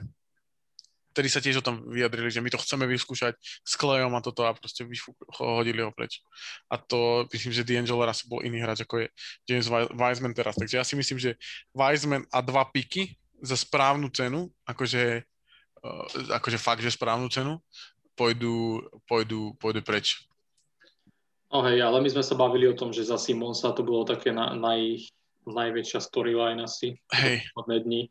[1.13, 4.49] vtedy sa tiež o tom vyjadrili, že my to chceme vyskúšať s Klejom a toto
[4.49, 4.89] a proste
[5.37, 6.25] hodili ho preč.
[6.73, 9.07] A to myslím, že D'Angelo raz bol iný hráč, ako je
[9.45, 10.57] James Wiseman teraz.
[10.57, 11.37] Takže ja si myslím, že
[11.77, 13.13] Wiseman a dva piky
[13.45, 15.27] za správnu cenu, akože,
[15.85, 17.61] uh, akože fakt, že správnu cenu,
[18.15, 20.25] pôjdu, pôjdu, pôjdu preč.
[21.53, 24.33] No hej, ale my sme sa bavili o tom, že za Simonsa to bolo také
[24.33, 25.05] na, naj,
[25.45, 26.97] najväčšia storyline asi.
[27.13, 27.45] Hej.
[27.57, 28.09] dní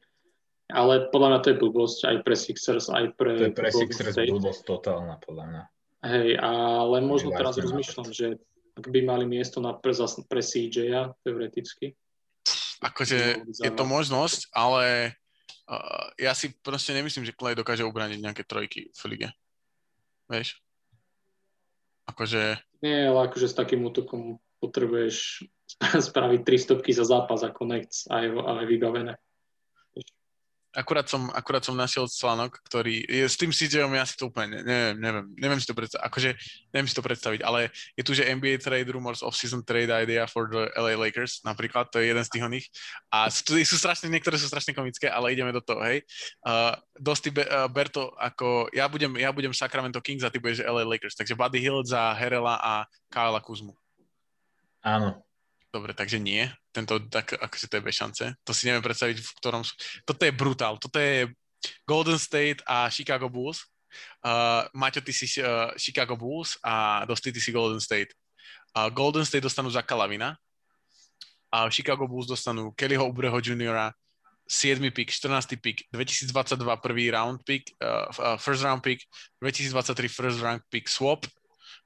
[0.71, 3.31] ale podľa mňa to je blbosť aj pre Sixers, aj pre...
[3.35, 4.31] To je pre Sixers State.
[4.31, 5.63] blbosť totálna, podľa mňa.
[6.01, 8.41] Hej, ale možno teraz rozmýšľam, že
[8.73, 9.93] ak by mali miesto na pre,
[10.25, 11.93] pre CJ-a, teoreticky.
[12.81, 15.13] Akože je to možnosť, ale
[15.69, 19.29] uh, ja si proste nemyslím, že Clay dokáže ubraniť nejaké trojky v lige.
[20.31, 20.63] Vieš?
[22.07, 22.63] Akože...
[22.79, 25.43] Nie, ale akože s takým útokom potrebuješ
[26.07, 27.67] spraviť tri stopky za zápas ako
[28.23, 29.19] je, a je vybavené.
[30.71, 34.63] Akurát som, akurát som našiel článok, ktorý je s tým CJ-om ja si to úplne
[34.63, 36.29] neviem, neviem, neviem si to predstaviť, akože
[36.71, 40.23] neviem si to predstaviť, ale je tu, že NBA trade rumors of season trade idea
[40.31, 42.65] for the LA Lakers, napríklad, to je jeden z tých oných.
[43.11, 46.07] A sú, sú strašne, niektoré sú strašne komické, ale ideme do toho, hej.
[46.47, 50.63] Uh, Dosti Be- uh, Berto, ako ja budem, ja budem Sacramento Kings a ty budeš
[50.63, 53.75] LA Lakers, takže Buddy Hill za Herela a Kyla Kuzmu.
[54.81, 55.21] Áno.
[55.71, 58.25] Dobre, takže nie tento, tak akože to je bez šance.
[58.43, 59.63] To si neviem predstaviť, v ktorom...
[60.03, 60.75] Toto je brutál.
[60.75, 61.31] Toto je
[61.87, 63.63] Golden State a Chicago Bulls.
[64.23, 68.11] Uh, Maťo, ty si uh, Chicago Bulls a Dosti, ty si Golden State.
[68.75, 70.35] Uh, Golden State dostanú za Kalavina
[71.51, 73.91] a Chicago Bulls dostanú Kellyho Ubreho juniora,
[74.47, 74.79] 7.
[74.91, 75.59] pick, 14.
[75.59, 79.03] pick, 2022 prvý round pick, uh, uh, first round pick,
[79.43, 81.27] 2023 first round pick swap,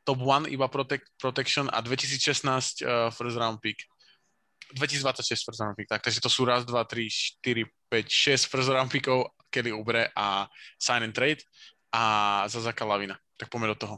[0.06, 3.82] top 1 iba protect, protection a 2016 uh, first round pick.
[4.78, 8.70] 2026 first round pick, tak, takže to sú raz, dva, tri, štyri, 5, 6 first
[8.70, 10.50] round pickov, Kelly Ubre a
[10.82, 11.42] sign and trade
[11.94, 13.18] a za Zaka Lavina.
[13.38, 13.96] Tak poďme do toho.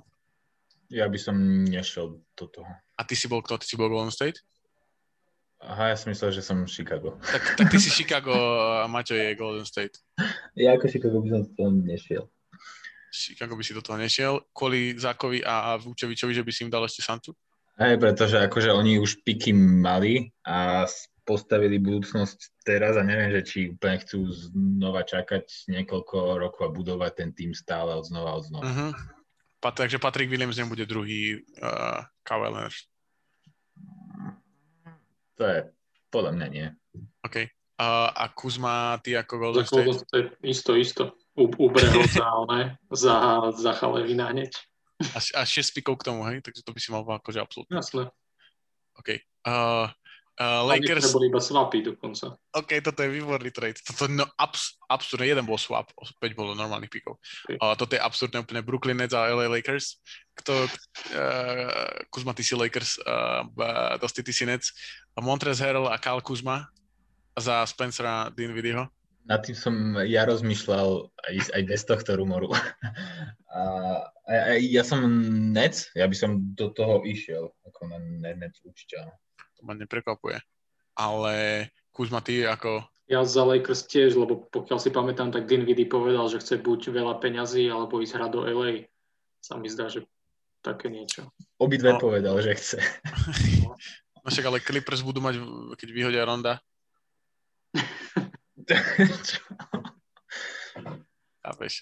[0.88, 1.36] Ja by som
[1.68, 2.68] nešiel do toho.
[2.96, 3.60] A ty si bol kto?
[3.60, 4.40] Ty si bol Golden State?
[5.58, 7.18] Aha, ja som myslel, že som Chicago.
[7.18, 8.32] Tak, tak ty si Chicago
[8.84, 9.98] a Maťo je Golden State.
[10.54, 12.30] Ja ako Chicago by som do toho
[13.18, 13.34] nešiel.
[13.34, 14.34] Chicago by si do toho nešiel.
[14.54, 17.34] Kvôli Zákovi a Vúčevičovi, že by si im dal ešte Santu?
[17.78, 20.86] Hej, pretože akože oni už piky mali a
[21.28, 27.12] postavili budúcnosť teraz a neviem, že či úplne chcú znova čakať niekoľko rokov a budovať
[27.14, 28.66] ten tým stále od znova od znova.
[28.66, 28.92] Uh-huh.
[29.60, 32.72] Pat- takže Patrick Williams nebude druhý uh, Kawhi
[35.38, 35.60] To je
[36.10, 36.68] podľa mňa nie.
[37.28, 37.46] OK.
[37.78, 39.34] Uh, a Kuzma, ty ako?
[39.38, 40.34] Golden State?
[40.42, 41.14] Isto, isto.
[41.38, 42.26] Ubrehol za,
[42.90, 43.16] za,
[43.54, 44.50] za Chalevina hneď.
[45.14, 46.42] A, a 6 pikov k tomu, hej?
[46.42, 47.78] Takže to by si mal akože absolútne.
[47.78, 48.10] Jasné.
[48.98, 49.22] OK.
[49.46, 49.86] Uh,
[50.42, 51.14] uh, Lakers...
[51.14, 52.34] boli iba swapy dokonca.
[52.58, 53.78] OK, toto je výborný trade.
[53.86, 57.22] Toto no, abs, absurdne, jeden bol swap, 5 bolo normálnych pikov.
[57.46, 57.62] Okay.
[57.62, 60.02] Uh, toto je absurdne úplne Brooklyn Nets a LA Lakers.
[60.42, 60.66] Kto,
[61.14, 63.46] uh, Kuzma, ty si Lakers, uh,
[64.02, 64.74] Dosti, ty si Nets.
[65.22, 66.66] Montrez Harrell a Kyle Kuzma
[67.38, 68.90] za Spencera Dinwiddieho.
[69.28, 69.76] Nad tým som
[70.08, 72.52] ja rozmýšľal aj, aj bez tohto rumoru.
[73.52, 73.62] a,
[74.24, 75.04] a, a ja som
[75.52, 78.00] Nec, ja by som do toho išiel, ako na
[78.34, 79.04] Nec určite.
[79.60, 80.40] To ma neprekvapuje.
[80.96, 82.88] Ale Kuzma, ty ako...
[83.08, 87.24] Ja za Lakers tiež, lebo pokiaľ si pamätám, tak Dinwiddie povedal, že chce buď veľa
[87.24, 88.92] peňazí, alebo ísť hrať do LA.
[89.40, 90.04] Sa mi zdá, že
[90.60, 91.32] také niečo.
[91.56, 92.00] Obidve no.
[92.04, 92.80] povedal, že chce.
[94.28, 95.40] No však ale Clippers budú mať,
[95.80, 96.60] keď vyhodia Ronda,
[101.44, 101.74] Chápeš?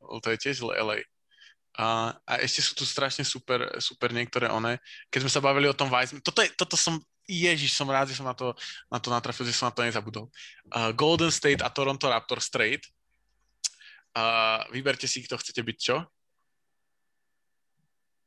[0.00, 1.02] To je tiež LA.
[1.78, 4.82] A, a ešte sú tu strašne super, super niektoré one.
[5.14, 8.18] Keď sme sa bavili o tom Wiseman, toto, je, toto som, ježiš, som rád, že
[8.18, 8.50] som na to,
[8.90, 10.26] na to natrafil, že som na to nezabudol.
[10.74, 12.82] Uh, Golden State a Toronto Raptors trade.
[14.10, 16.02] Uh, vyberte si, kto chcete byť čo.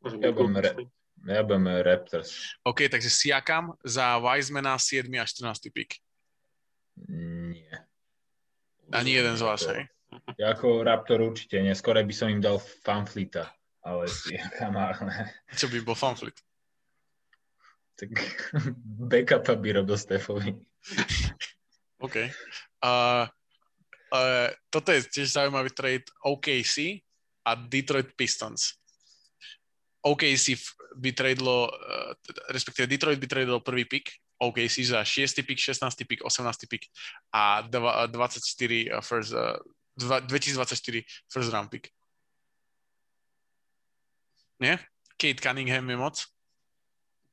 [0.01, 0.71] Ja budem, re,
[1.27, 2.55] ja budem Raptors.
[2.63, 5.99] OK, takže Siakam za Wisemana 7 a 14 pick.
[7.07, 7.87] Nie.
[8.91, 9.87] Ani jeden z vás, hej?
[10.35, 11.71] Ja ako Raptor určite nie.
[11.71, 13.47] Skôr by som im dal fanflita,
[13.81, 15.31] ale Siakam, ale...
[15.55, 16.35] Čo by bol fanflit?
[17.95, 18.11] Tak
[19.11, 20.51] backupa by robil Stefovi.
[22.05, 22.17] OK.
[22.81, 23.29] Uh,
[24.11, 27.05] uh, toto je tiež zaujímavý trade OKC
[27.45, 28.75] a Detroit Pistons.
[30.01, 30.57] OKC
[30.97, 32.11] by tradelo, uh,
[32.49, 35.45] respektíve Detroit by tradelo prvý pick, OKC za 6.
[35.45, 36.05] pick, 16.
[36.09, 36.65] pick, 18.
[36.65, 36.89] pick
[37.29, 39.61] a 24 first, uh,
[40.01, 41.93] 2024 first round pick.
[44.57, 44.81] Nie?
[45.17, 46.15] Kate Cunningham je moc?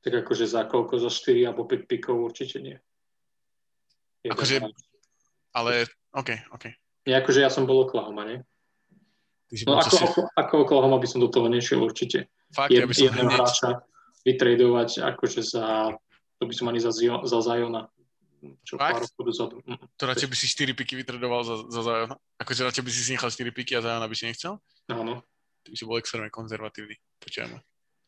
[0.05, 1.01] Tak akože za koľko?
[1.01, 2.77] Za 4 alebo 5 pikov určite nie.
[4.23, 4.61] Je akože,
[5.55, 6.65] ale, OK, OK.
[7.07, 8.39] Nie, akože ja som bol Oklahoma, nie?
[9.65, 10.03] No ako, si...
[10.05, 12.29] ako, ako Oklahoma by som do toho nešiel určite.
[12.53, 13.33] Fakt, Jed, ja by som hneď...
[13.33, 13.69] hráča
[14.27, 15.95] vytradovať akože za,
[16.39, 17.91] to by som ani za, za Zajona
[18.63, 18.95] čo Fakt?
[18.95, 19.55] pár rokov dozadu.
[19.99, 22.15] To radšej by si 4 piky vytradoval za, za Zajona?
[22.39, 24.63] Akože radšej by si si nechal 4 piky a Zajona by si nechcel?
[24.87, 25.23] Áno.
[25.63, 26.95] Ty by si bol extrémne konzervatívny.
[27.19, 27.59] Počujeme.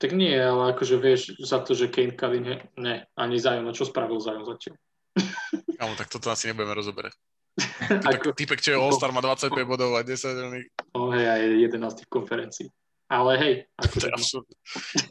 [0.01, 4.17] Tak nie, ale akože vieš, za to, že Kane Cunningham, ne, ani Zion, čo spravil
[4.17, 4.75] Zion zatiaľ?
[5.77, 7.13] Kámo, tak toto asi nebudeme rozoberať.
[8.01, 10.67] Týpek, týpek, čo je All-Star, má 25 bodov a 10 zelených.
[10.95, 11.41] Oh, hej, aj
[11.75, 12.71] 11 konferencií.
[13.11, 13.53] Ale hej.
[13.75, 14.47] Ako to je absurd.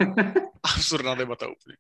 [0.73, 1.77] Absurdná debata úplne.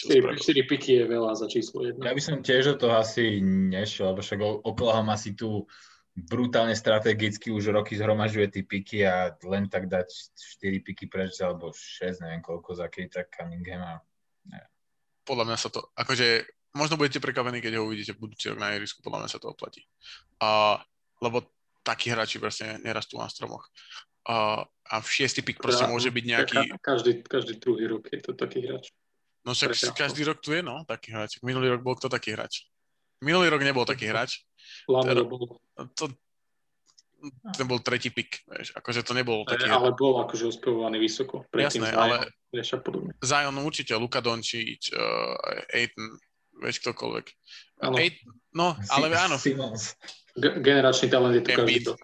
[0.00, 2.00] 4, 4 piky je veľa za číslo 1.
[2.00, 5.68] Ja by som tiež do toho asi nešiel, lebo však Oklahoma si tu
[6.16, 10.08] brutálne strategicky už roky zhromažďuje tie piky a len tak dať
[10.58, 14.00] 4 piky preč, alebo 6, neviem koľko za Kejta Cunninghama.
[14.48, 14.70] Neviem.
[15.22, 18.74] Podľa mňa sa to, akože možno budete prekvapení, keď ho uvidíte v budúci rok na
[18.74, 19.84] ihrisku, podľa mňa sa to oplatí.
[20.40, 20.80] Uh,
[21.20, 21.44] lebo
[21.84, 23.68] takí hráči vlastne nerastú na stromoch.
[24.28, 26.58] A v šiestý pik proste môže byť nejaký...
[26.82, 28.92] Každý, každý druhý rok je to taký hráč.
[29.40, 31.40] No však každý rok tu je, no, taký hráč.
[31.40, 32.68] Minulý rok bol kto taký hráč?
[33.24, 34.44] Minulý rok nebol taký hráč.
[34.84, 35.04] Bol.
[35.96, 36.04] To,
[37.52, 39.68] ten bol tretí pik, vieš, akože to nebol taký...
[39.68, 41.44] Ale bol akože uspevovaný vysoko.
[41.52, 42.16] Jasné, Zion, ale
[42.48, 43.12] vieš, a podobne.
[43.20, 45.36] Zion určite, Luka Dončič, uh,
[45.68, 46.16] Aiton,
[46.64, 47.26] vieš, ktokoľvek.
[47.84, 49.36] Aiton, no, ale áno.
[49.36, 52.00] G- generačný talent je tu každý rok.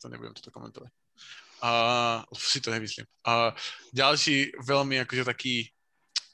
[0.00, 0.92] To nebudem toto komentovať.
[1.62, 3.08] Uh, si to nemyslím.
[3.24, 3.50] Uh,
[3.92, 5.68] ďalší veľmi akože taký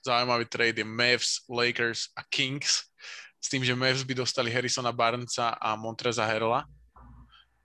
[0.02, 2.90] zaujímavý trade je Mavs, Lakers a Kings
[3.38, 6.66] s tým, že Mavs by dostali Harrisona Barnesa a Montreza Herla.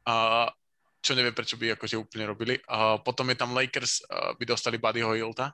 [0.06, 0.48] Uh,
[1.02, 2.62] čo neviem, prečo by akože úplne robili.
[2.70, 4.06] Uh, potom je tam Lakers,
[4.38, 5.54] by dostali Buddyho Hilta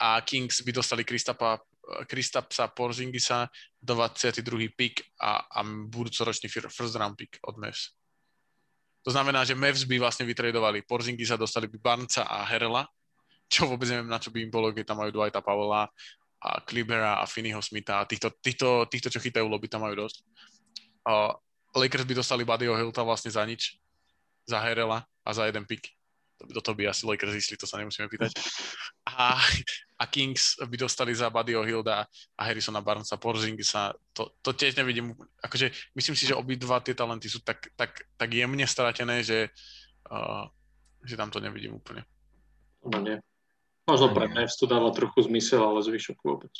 [0.00, 1.60] a Kings by dostali Kristapa,
[2.08, 3.48] Kristapsa Porzingisa,
[3.82, 4.72] 22.
[4.72, 7.92] pick a, a budúcoročný first round pick od Mavs.
[9.04, 12.84] To znamená, že Mavs by vlastne vytredovali Porzingisa, dostali by Barnca a Herela,
[13.48, 15.88] čo vôbec neviem, na čo by im bolo, keď tam majú Dwighta Powella
[16.40, 20.24] a Klibera a Finneyho Smitha a týchto, týchto, týchto, čo chytajú lobby, tam majú dosť.
[21.04, 21.32] Uh,
[21.76, 23.80] Lakers by dostali Buddyho Hilta vlastne za nič,
[24.44, 25.99] za Herela a za jeden pick
[26.48, 28.32] do toho by asi Lakers išli, to sa nemusíme pýtať.
[29.04, 29.36] A,
[30.00, 35.12] a Kings by dostali za Buddyho Hilda a Harrisona Barnesa, Porzingisa, to, to tiež nevidím,
[35.44, 39.52] akože myslím si, že obidva tie talenty sú tak, tak, tak jemne stratené, že,
[40.08, 40.48] uh,
[41.04, 42.08] že tam to nevidím úplne.
[42.86, 43.20] No nie.
[43.84, 46.52] Možno pre Mavs to dáva trochu zmysel, ale zvyšok vôbec.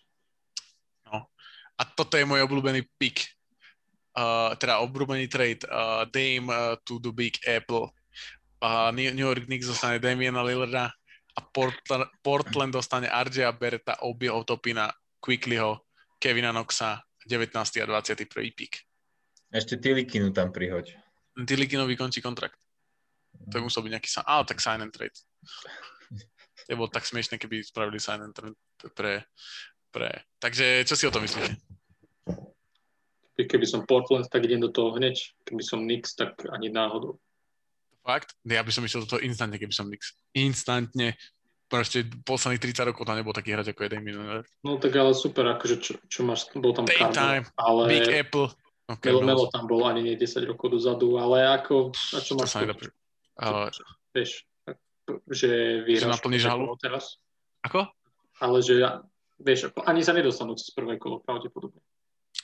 [1.08, 1.30] No.
[1.78, 3.30] A toto je môj obľúbený pick,
[4.18, 7.94] uh, teda obľúbený trade, uh, Dame uh, to the Big Apple
[8.60, 10.92] a New York Knicks dostane Damiena Lillarda
[11.36, 15.88] a Portland, Portland dostane RJ Berta, Obieho Topina, Quicklyho,
[16.20, 17.80] Kevina Knoxa, 19.
[17.80, 18.52] a 21.
[18.52, 18.84] pick.
[19.50, 20.94] Ešte Tilikinu tam prihoď.
[21.34, 22.58] Tilikinovi končí kontrakt.
[23.50, 24.08] To musel byť nejaký...
[24.26, 25.16] Ale tak sign and trade.
[26.68, 28.58] To bolo tak smiešne, keby spravili sign and trade
[28.92, 29.24] pre,
[29.90, 30.22] pre...
[30.38, 31.56] Takže čo si o tom myslíte?
[33.40, 35.16] Keby som Portland, tak idem do toho hneď.
[35.48, 37.16] Keby som Knicks, tak ani náhodou.
[38.00, 38.32] Fakt?
[38.48, 40.16] Ja by som išiel do toho instantne, keby som Nix.
[40.32, 41.16] Instantne.
[41.70, 44.48] Proste posledných 30 rokov tam nebol taký hráč ako Damien Lillard.
[44.66, 47.82] No tak ale super, akože čo, čo máš, bol tam Daytime, ale...
[47.86, 48.50] Big Apple.
[48.90, 52.58] Okay, Melo, Melo tam bol ani nie 10 rokov dozadu, ale ako, a čo máš?
[52.58, 52.90] To to,
[53.38, 53.70] ale...
[54.10, 54.42] Vieš,
[55.30, 55.48] že
[55.86, 56.18] vyhráš
[56.50, 56.74] halu?
[56.82, 57.22] teraz.
[57.62, 57.86] Ako?
[58.42, 58.82] Ale že,
[59.38, 61.78] vieš, ani sa nedostanú cez prvé kolo, pravdepodobne.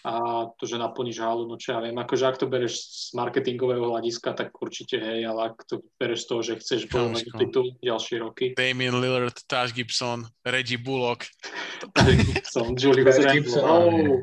[0.06, 2.78] A to, že naplníš halu, no čo ja viem, akože ak to bereš
[3.10, 7.26] z marketingového hľadiska, tak určite hej, ale ak to bereš z toho, že chceš bojovať
[7.34, 8.54] titul ďalšie roky.
[8.54, 11.26] Damien Lillard, Taj Gibson, Reggie Bullock.
[11.90, 13.58] Taj Gibson, Julius Randle.
[13.66, 14.22] Oh.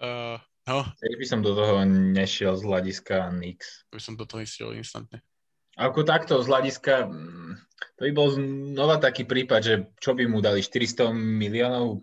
[0.00, 0.78] uh, no.
[0.96, 3.84] Tak by som do toho nešiel z hľadiska Nix.
[3.92, 5.20] By som do toho išiel instantne.
[5.76, 7.52] Ako takto z hľadiska, mm,
[7.96, 12.00] to by bol znova taký prípad, že čo by mu dali 400 miliónov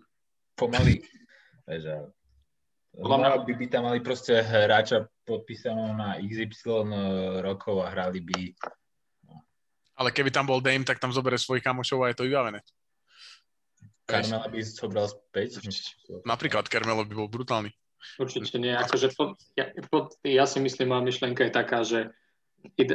[0.60, 1.00] pomaly,
[1.64, 2.12] že
[2.90, 6.90] Znova by, by tam mali proste hráča podpísaného na XY
[7.38, 8.50] rokov a hrali by...
[9.30, 9.46] No.
[9.94, 12.66] Ale keby tam bol Dame, tak tam zoberie svojich kamošov a je to vybavené.
[14.10, 15.62] Carmela by zobral späť?
[16.26, 17.70] Napríklad Carmelo by bol brutálny.
[18.18, 18.74] Určite nie.
[18.74, 22.10] Akože pod, ja, pod, ja si myslím, moja myšlienka je taká, že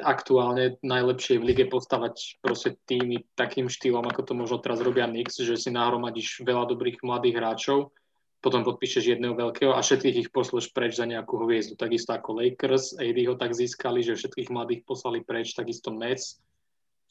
[0.01, 5.41] aktuálne najlepšie v lige postavať proste týmy takým štýlom, ako to možno teraz robia Knicks,
[5.41, 7.79] že si nahromadíš veľa dobrých mladých hráčov,
[8.45, 11.73] potom podpíšeš jedného veľkého a všetkých ich posleš preč za nejakú hviezdu.
[11.73, 16.37] Takisto ako Lakers, AD ho tak získali, že všetkých mladých poslali preč, takisto Nets.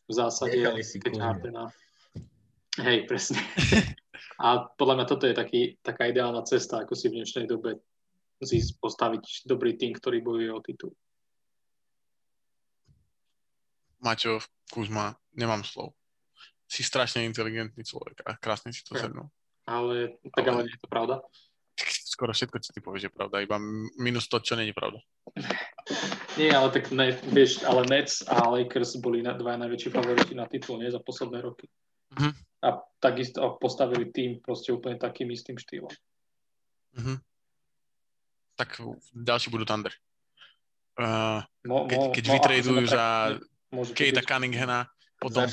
[0.07, 0.63] V zásade,
[1.01, 1.73] keď Hardena.
[2.79, 3.41] Hej, presne.
[4.47, 7.83] a podľa mňa toto je taký, taká ideálna cesta, ako si v dnešnej dobe
[8.79, 10.93] postaviť dobrý tým, ktorý bojuje o titul.
[14.05, 14.37] Maťo,
[14.69, 15.97] Kuzma, nemám slov.
[16.69, 19.09] Si strašne inteligentný človek a krásne si to ja.
[19.09, 19.33] sednul.
[19.65, 21.25] Ale, tak ale, ale nie je to pravda.
[22.15, 23.43] Skoro všetko, čo ty povieš, je pravda.
[23.43, 23.59] Iba
[23.99, 25.01] minus to, čo není pravda.
[26.39, 30.47] nie, ale tak ne, vieš, ale Nets a Lakers boli na, dva najväčší favoriti na
[30.47, 31.67] titul, nie, za posledné roky.
[32.15, 32.33] Mm-hmm.
[32.63, 32.69] A
[33.03, 35.91] takisto postavili tým proste úplne takým istým štýlom.
[36.95, 37.17] Mm-hmm.
[38.55, 38.79] Tak
[39.11, 39.91] ďalší budú Thunder.
[40.95, 43.35] Uh, mo, keď, keď mo, vytradujú za
[43.95, 44.87] Kejta Cunninghama,
[45.19, 45.45] potom,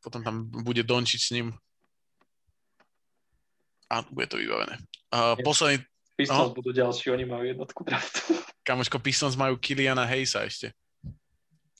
[0.00, 1.52] potom tam bude Dončiť s ním
[3.90, 4.80] a bude to vybavené.
[5.12, 5.84] Uh, posledný...
[6.14, 6.54] Pistons no?
[6.54, 8.38] budú ďalší, oni majú jednotku draftu.
[8.66, 10.70] Kamoško, Pistons majú Kiliana Hayesa ešte.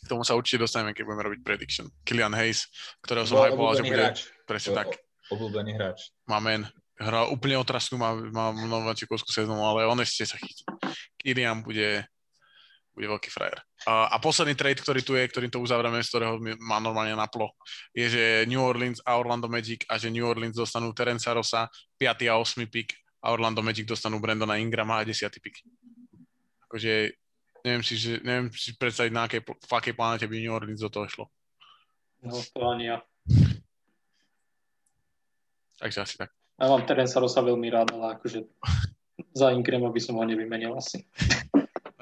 [0.05, 1.87] K tomu sa určite dostaneme, keď budeme robiť prediction.
[2.03, 2.67] Kilian Hayes,
[3.01, 4.19] ktorého som aj povedal, že bude hráč.
[4.45, 4.89] presne tak.
[5.33, 6.13] Obľúbený hráč.
[6.29, 6.69] Máme
[7.01, 10.67] hra úplne otrasnú, má, má nováčikovskú sezónu, ale on ešte sa chytí.
[11.17, 12.05] Kilian bude
[12.95, 13.59] bude veľký frajer.
[13.91, 17.59] A, a posledný trade, ktorý tu je, ktorým to uzavrieme, z ktorého má normálne naplo,
[17.91, 21.67] je, že New Orleans a Orlando Magic a že New Orleans dostanú Terence Rosa
[21.99, 22.31] 5.
[22.31, 22.71] a 8.
[22.71, 25.27] pick a Orlando Magic dostanú Brandona Ingrama a 10.
[25.43, 25.67] pick.
[26.71, 27.19] Akože
[27.67, 30.89] neviem si, že, neviem si predstaviť, na akej, v akej planete by New Orleans do
[30.89, 31.27] toho šlo.
[32.23, 32.99] No, to ani ja.
[35.83, 36.31] Takže asi tak.
[36.55, 38.47] Ja mám Terence Rosa veľmi rád, ale akože
[39.35, 41.03] za Ingrama by som ho nevymenil asi.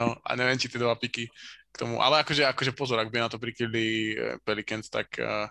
[0.03, 1.31] No a neviem, či tie dva piky
[1.73, 5.49] k tomu, ale akože, akože pozor, ak by na to prikryli eh, Pelicans, tak uh,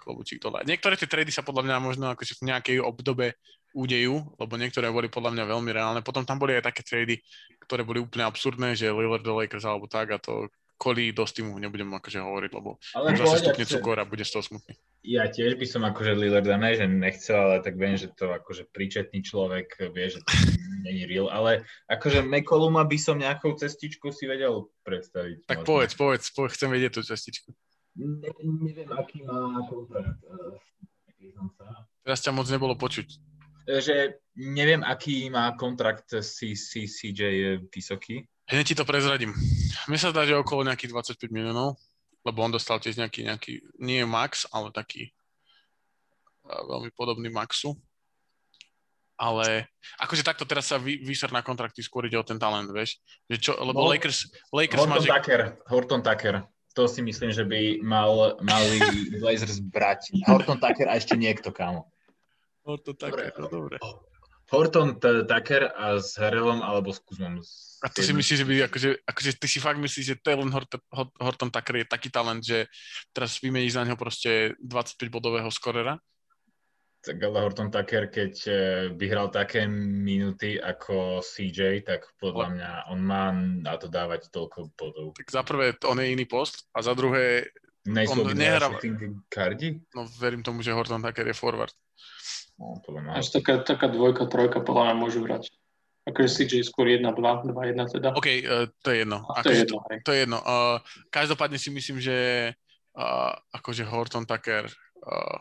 [0.00, 0.62] klobučík dole.
[0.62, 3.34] Niektoré tie trady sa podľa mňa možno akože v nejakej obdobe
[3.76, 6.00] udejú, lebo niektoré boli podľa mňa veľmi reálne.
[6.00, 7.20] Potom tam boli aj také trady,
[7.66, 11.56] ktoré boli úplne absurdné, že Lillard do Lakers alebo tak a to kolí do týmu,
[11.56, 14.76] nebudem akože hovoriť, lebo ale zase stupne cukor a bude z toho smutný.
[15.06, 18.68] Ja tiež by som akože Lillarda ne, že nechcel, ale tak viem, že to akože
[18.70, 20.32] príčetný človek vie, že to
[20.86, 25.48] není real, ale akože Mekoluma by som nejakou cestičkou si vedel predstaviť.
[25.48, 25.68] Tak možno.
[25.72, 27.48] povedz, povedz, povedz, chcem vedieť tú cestičku.
[27.96, 30.20] Ne, neviem, aký má kontrakt.
[32.04, 33.08] Teraz ťa moc nebolo počuť.
[33.66, 38.22] Že neviem, aký má kontrakt si, si, CJ je vysoký.
[38.46, 39.34] Hneď ti to prezradím.
[39.90, 41.74] Mne sa zdá, že okolo nejakých 25 miliónov,
[42.22, 45.10] lebo on dostal tiež nejaký, nejaký nie max, ale taký
[46.46, 47.74] veľmi podobný maxu.
[49.16, 49.66] Ale
[49.98, 53.00] akože takto teraz sa vy, vyser na kontrakty, skôr ide o ten talent, vieš.
[53.32, 55.02] Že čo, lebo no, Lakers, Lakers Horton má...
[55.02, 55.10] Že...
[55.10, 56.34] Tucker, Horton Tucker.
[56.76, 58.76] To si myslím, že by mal, mali
[59.24, 60.12] Blazers brať.
[60.28, 61.88] Horton Tucker a ešte niekto, kámo.
[62.68, 63.40] Horton Tucker, dobre.
[63.40, 63.76] no dobre.
[64.46, 67.42] Horton Tucker a s Harrelom alebo s Kuzmom.
[67.82, 70.80] A to si myslíš, že by, akože, akože ty si fakt myslíš, že Taylor Horton,
[71.18, 72.70] Horton Tucker je taký talent, že
[73.10, 75.98] teraz vymeníš za neho proste 25-bodového skorera?
[77.06, 78.52] Tak ale Horton Tucker, keď e,
[78.98, 85.14] vyhral také minúty ako CJ, tak podľa mňa on má na to dávať toľko bodov.
[85.14, 87.46] Tak za prvé, on je iný post a za druhé,
[87.86, 88.66] Nejsú on nehrá...
[89.30, 89.78] kardi?
[89.94, 91.70] No verím tomu, že Horton Tucker je forward.
[92.56, 92.80] No,
[93.12, 95.52] Až taká, taká dvojka, trojka podľa mňa môžu hrať.
[96.06, 97.02] Akože CJ skôr 1-2,
[97.52, 98.14] 2-1 teda.
[98.14, 99.26] OK, uh, to je jedno.
[99.42, 100.38] to, je jedno to je jedno.
[100.40, 100.78] Uh,
[101.10, 102.16] každopádne si myslím, že
[102.96, 104.70] uh, akože Horton Tucker
[105.04, 105.38] uh,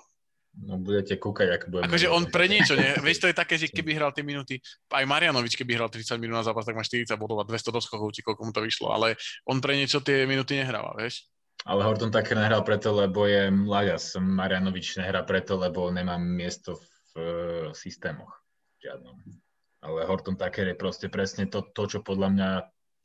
[0.63, 1.85] No budete kúkať, ako budeme.
[1.91, 2.87] Akože on pre niečo, nie?
[3.05, 6.39] Vieš, to je také, že keby hral tie minúty, aj Marianovič, keby hral 30 minút
[6.39, 9.19] na zápas, tak má 40 bodov a 200 doskokov, či koľko mu to vyšlo, ale
[9.43, 11.27] on pre niečo tie minúty nehráva, vieš?
[11.67, 14.15] Ale Horton Tucker nehral preto, lebo je mladias.
[14.15, 16.94] Marianovič nehrá preto, lebo nemá miesto v
[17.71, 18.31] systémoch
[18.83, 19.15] žiadnom.
[19.85, 22.49] Ale Horton Tucker je proste presne to, to, čo podľa mňa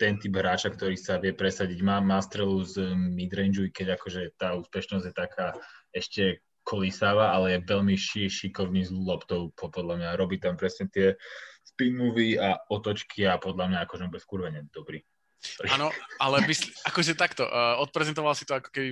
[0.01, 1.85] ten typ hráča, ktorý sa vie presadiť.
[1.85, 5.47] Má, má strelu z midrange, keď akože tá úspešnosť je taká
[5.93, 10.17] ešte kolísáva, ale je veľmi ši, šikovný s loptou, podľa mňa.
[10.17, 11.21] Robí tam presne tie
[11.61, 15.05] spin movie a otočky a podľa mňa akože bez kurvenia dobrý.
[15.73, 15.89] Áno,
[16.21, 18.91] ale mysl, akože takto, uh, odprezentoval si to ako keby,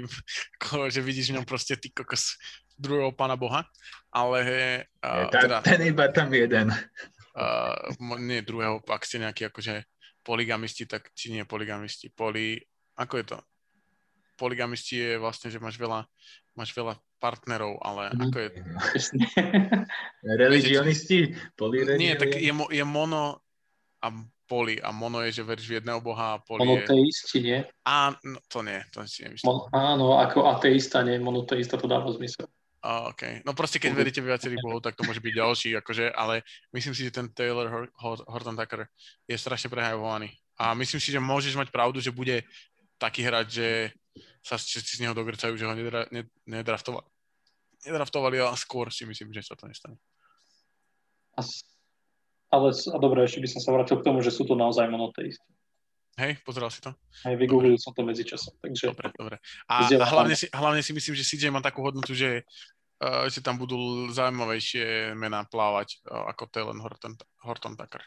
[0.61, 2.41] ako, že vidíš v ňom proste ty kokos
[2.79, 3.69] druhého pána Boha,
[4.09, 4.41] ale...
[5.05, 6.73] Uh, tá, teda, ten iba tam jeden.
[7.37, 7.77] Uh,
[8.17, 9.85] nie druhého, ak ste nejaký akože
[10.25, 12.57] poligamisti, tak či nie poligamisti, poli...
[12.99, 13.39] Ako je to?
[14.39, 16.07] Poligamisti je vlastne, že máš veľa,
[16.57, 18.21] máš veľa partnerov, ale mm.
[18.25, 18.49] ako je...
[20.39, 21.19] Religionisti?
[21.99, 23.43] Nie, tak je, je mono
[23.99, 24.07] a
[24.49, 27.61] poli a mono je, že veríš v jedného boha a poli Monoteisti, nie?
[27.85, 29.45] Á, no, to nie, to si nemyslím.
[29.45, 32.49] Mon, áno, ako ateista, nie, monoteista to dáva zmysel.
[32.81, 33.45] A, OK.
[33.45, 37.05] No proste, keď veríte viacerých bohov, tak to môže byť ďalší, akože, ale myslím si,
[37.05, 38.89] že ten Taylor Horton Tucker
[39.29, 40.33] je strašne prehajovaný.
[40.57, 42.47] A myslím si, že môžeš mať pravdu, že bude
[42.97, 43.69] taký hrať, že
[44.43, 46.07] sa všetci z neho dogrcajú, že ho nedra,
[46.47, 47.07] nedraftovali.
[47.87, 49.99] Nedraftovali, ale skôr si myslím, že sa to nestane.
[52.49, 55.45] Ale a dobre, ešte by som sa vrátil k tomu, že sú to naozaj monoteisti.
[56.19, 56.91] Hej, pozeral si to?
[57.23, 58.51] Hej, vygooglil som to medzičasom.
[58.59, 58.91] Takže...
[58.91, 59.37] Dobre, dobre.
[59.71, 62.43] A, a hlavne, si, hlavne si myslím, že CJ má takú hodnotu, že,
[62.99, 67.15] uh, že tam budú zaujímavejšie mená plávať uh, ako Telen Horton,
[67.47, 68.03] Horton Tucker.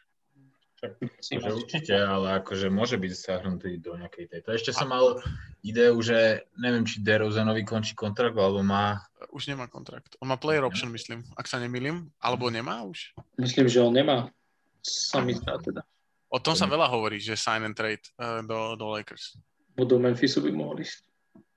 [0.81, 4.49] Akože určite, ale akože môže byť zahrnutý do nejakej tejto.
[4.49, 5.21] Ešte som mal
[5.61, 8.97] ideu, že neviem, či DeRozanovi končí kontrakt, alebo má...
[9.29, 10.17] Už nemá kontrakt.
[10.17, 12.09] On má player option, myslím, ak sa nemýlim.
[12.17, 13.13] Alebo nemá už?
[13.37, 14.33] Myslím, že on nemá.
[14.81, 15.85] Sa mi zdá teda.
[16.33, 19.37] O tom sa veľa hovorí, že sign and trade uh, do, do Lakers.
[19.77, 21.05] Bo do Memphisu by mohli ísť.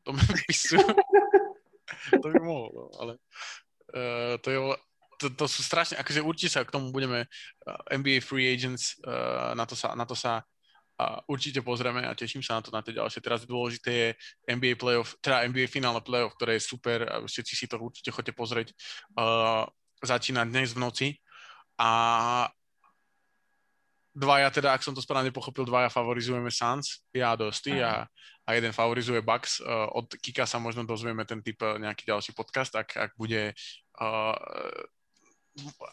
[0.04, 0.76] Do Memphisu?
[2.20, 3.16] to by mohlo, ale
[3.96, 4.58] uh, to je
[5.18, 9.54] to, to sú strašne, akože určite sa k tomu budeme uh, NBA free agents, uh,
[9.54, 10.42] na to sa, na to sa
[11.00, 13.20] uh, určite pozrieme a teším sa na to na tie ďalšie.
[13.22, 14.08] Teraz dôležité je
[14.50, 18.32] NBA playoff, teda NBA finále playoff, ktoré je super, a všetci si to určite chodte
[18.34, 18.70] pozrieť.
[19.18, 19.66] Uh,
[20.04, 21.08] začína dnes v noci
[21.80, 22.46] a
[24.14, 28.06] dvaja, teda, ak som to správne pochopil, dvaja favorizujeme Suns, ja a Dosti a,
[28.46, 29.58] a jeden favorizuje Bucks.
[29.58, 33.50] Uh, od Kika sa možno dozvieme ten typ nejaký ďalší podcast, ak, ak bude
[33.98, 34.36] uh,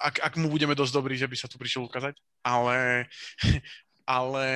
[0.02, 2.18] ak, ak mu budeme dosť dobrí, že by sa tu prišiel ukázať.
[2.42, 3.06] Ale,
[4.20, 4.48] ale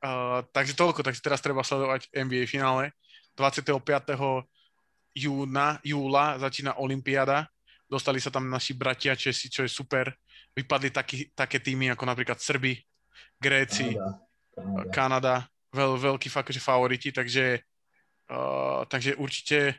[0.00, 2.92] uh, takže toľko, takže teraz treba sledovať NBA finále.
[3.36, 3.76] 25.
[5.16, 7.48] júna, júla začína Olympiáda.
[7.90, 10.12] Dostali sa tam naši bratia Česi, čo je super
[10.54, 12.74] vypadli taký, také týmy ako napríklad Srby,
[13.38, 13.94] Gréci,
[14.54, 15.34] Kanada, Kanada.
[15.70, 17.62] Veľ, veľkí fakt, že favoriti, takže,
[18.34, 19.78] uh, takže určite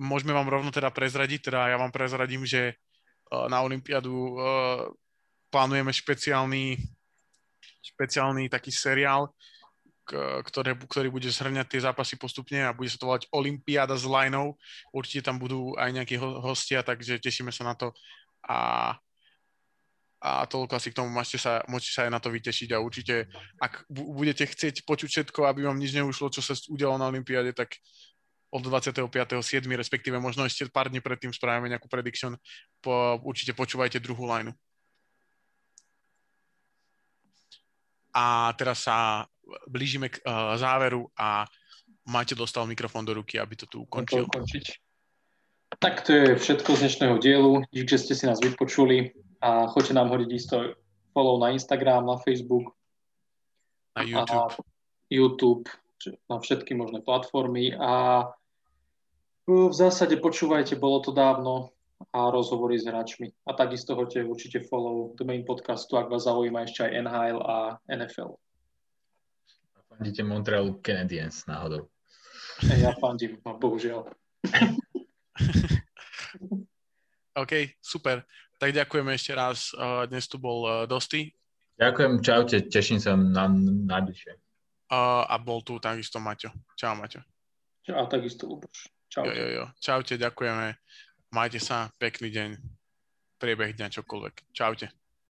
[0.00, 2.80] môžeme vám rovno teda prezradiť, teda ja vám prezradím, že
[3.30, 4.86] na Olympiádu uh,
[5.50, 6.78] plánujeme špeciálny,
[7.82, 9.30] špeciálny taký seriál,
[10.46, 14.54] ktoré, ktorý bude zhrňať tie zápasy postupne a bude sa to volať Olympiáda s lineou.
[14.94, 17.90] Určite tam budú aj nejakí hostia, takže tešíme sa na to
[18.46, 18.94] a
[20.16, 23.28] a toľko asi k tomu môžete sa, môžete sa aj na to vytešiť a určite,
[23.60, 27.76] ak budete chcieť počuť všetko, aby vám nič neušlo, čo sa udialo na Olympiáde, tak
[28.56, 29.68] od 25.7.
[29.76, 32.40] respektíve možno ešte pár dní predtým spravíme nejakú prediction,
[32.80, 34.56] po, určite počúvajte druhú lineu.
[38.16, 39.28] A teraz sa
[39.68, 41.44] blížime k uh, záveru a
[42.08, 44.24] máte dostal mikrofón do ruky, aby to tu ukončil.
[45.76, 47.52] Tak to je všetko z dnešného dielu.
[47.68, 49.12] Dík, že ste si nás vypočuli
[49.44, 50.56] a choďte nám hodiť isto
[51.12, 52.72] follow na Instagram, na Facebook,
[53.92, 54.56] na YouTube, a
[55.12, 55.68] YouTube
[56.28, 58.24] na všetky možné platformy a
[59.46, 61.70] v zásade počúvajte, bolo to dávno
[62.10, 63.30] a rozhovory s hráčmi.
[63.46, 67.78] A takisto hoďte určite follow do main podcastu, ak vás zaujíma ešte aj NHL a
[67.86, 68.34] NFL.
[69.72, 71.88] A fandíte Montreal Canadiens náhodou.
[72.82, 74.10] Ja fandím, no, bohužiaľ.
[77.42, 78.26] OK, super.
[78.56, 79.70] Tak ďakujeme ešte raz.
[80.08, 81.28] Dnes tu bol Dosti.
[81.76, 83.52] Ďakujem, čaute, teším sa na
[83.92, 84.32] najbližšie.
[85.28, 86.48] A bol tu takisto Maťo.
[86.72, 87.20] Čau, Maťo.
[87.84, 88.95] Čau, takisto Luboš.
[89.16, 89.32] Čaute.
[89.32, 89.64] Jo, jo, jo.
[89.80, 90.76] Čaute, ďakujeme.
[91.32, 92.60] Majte sa, pekný deň,
[93.40, 94.52] priebeh dňa čokoľvek.
[94.52, 94.92] Čaute.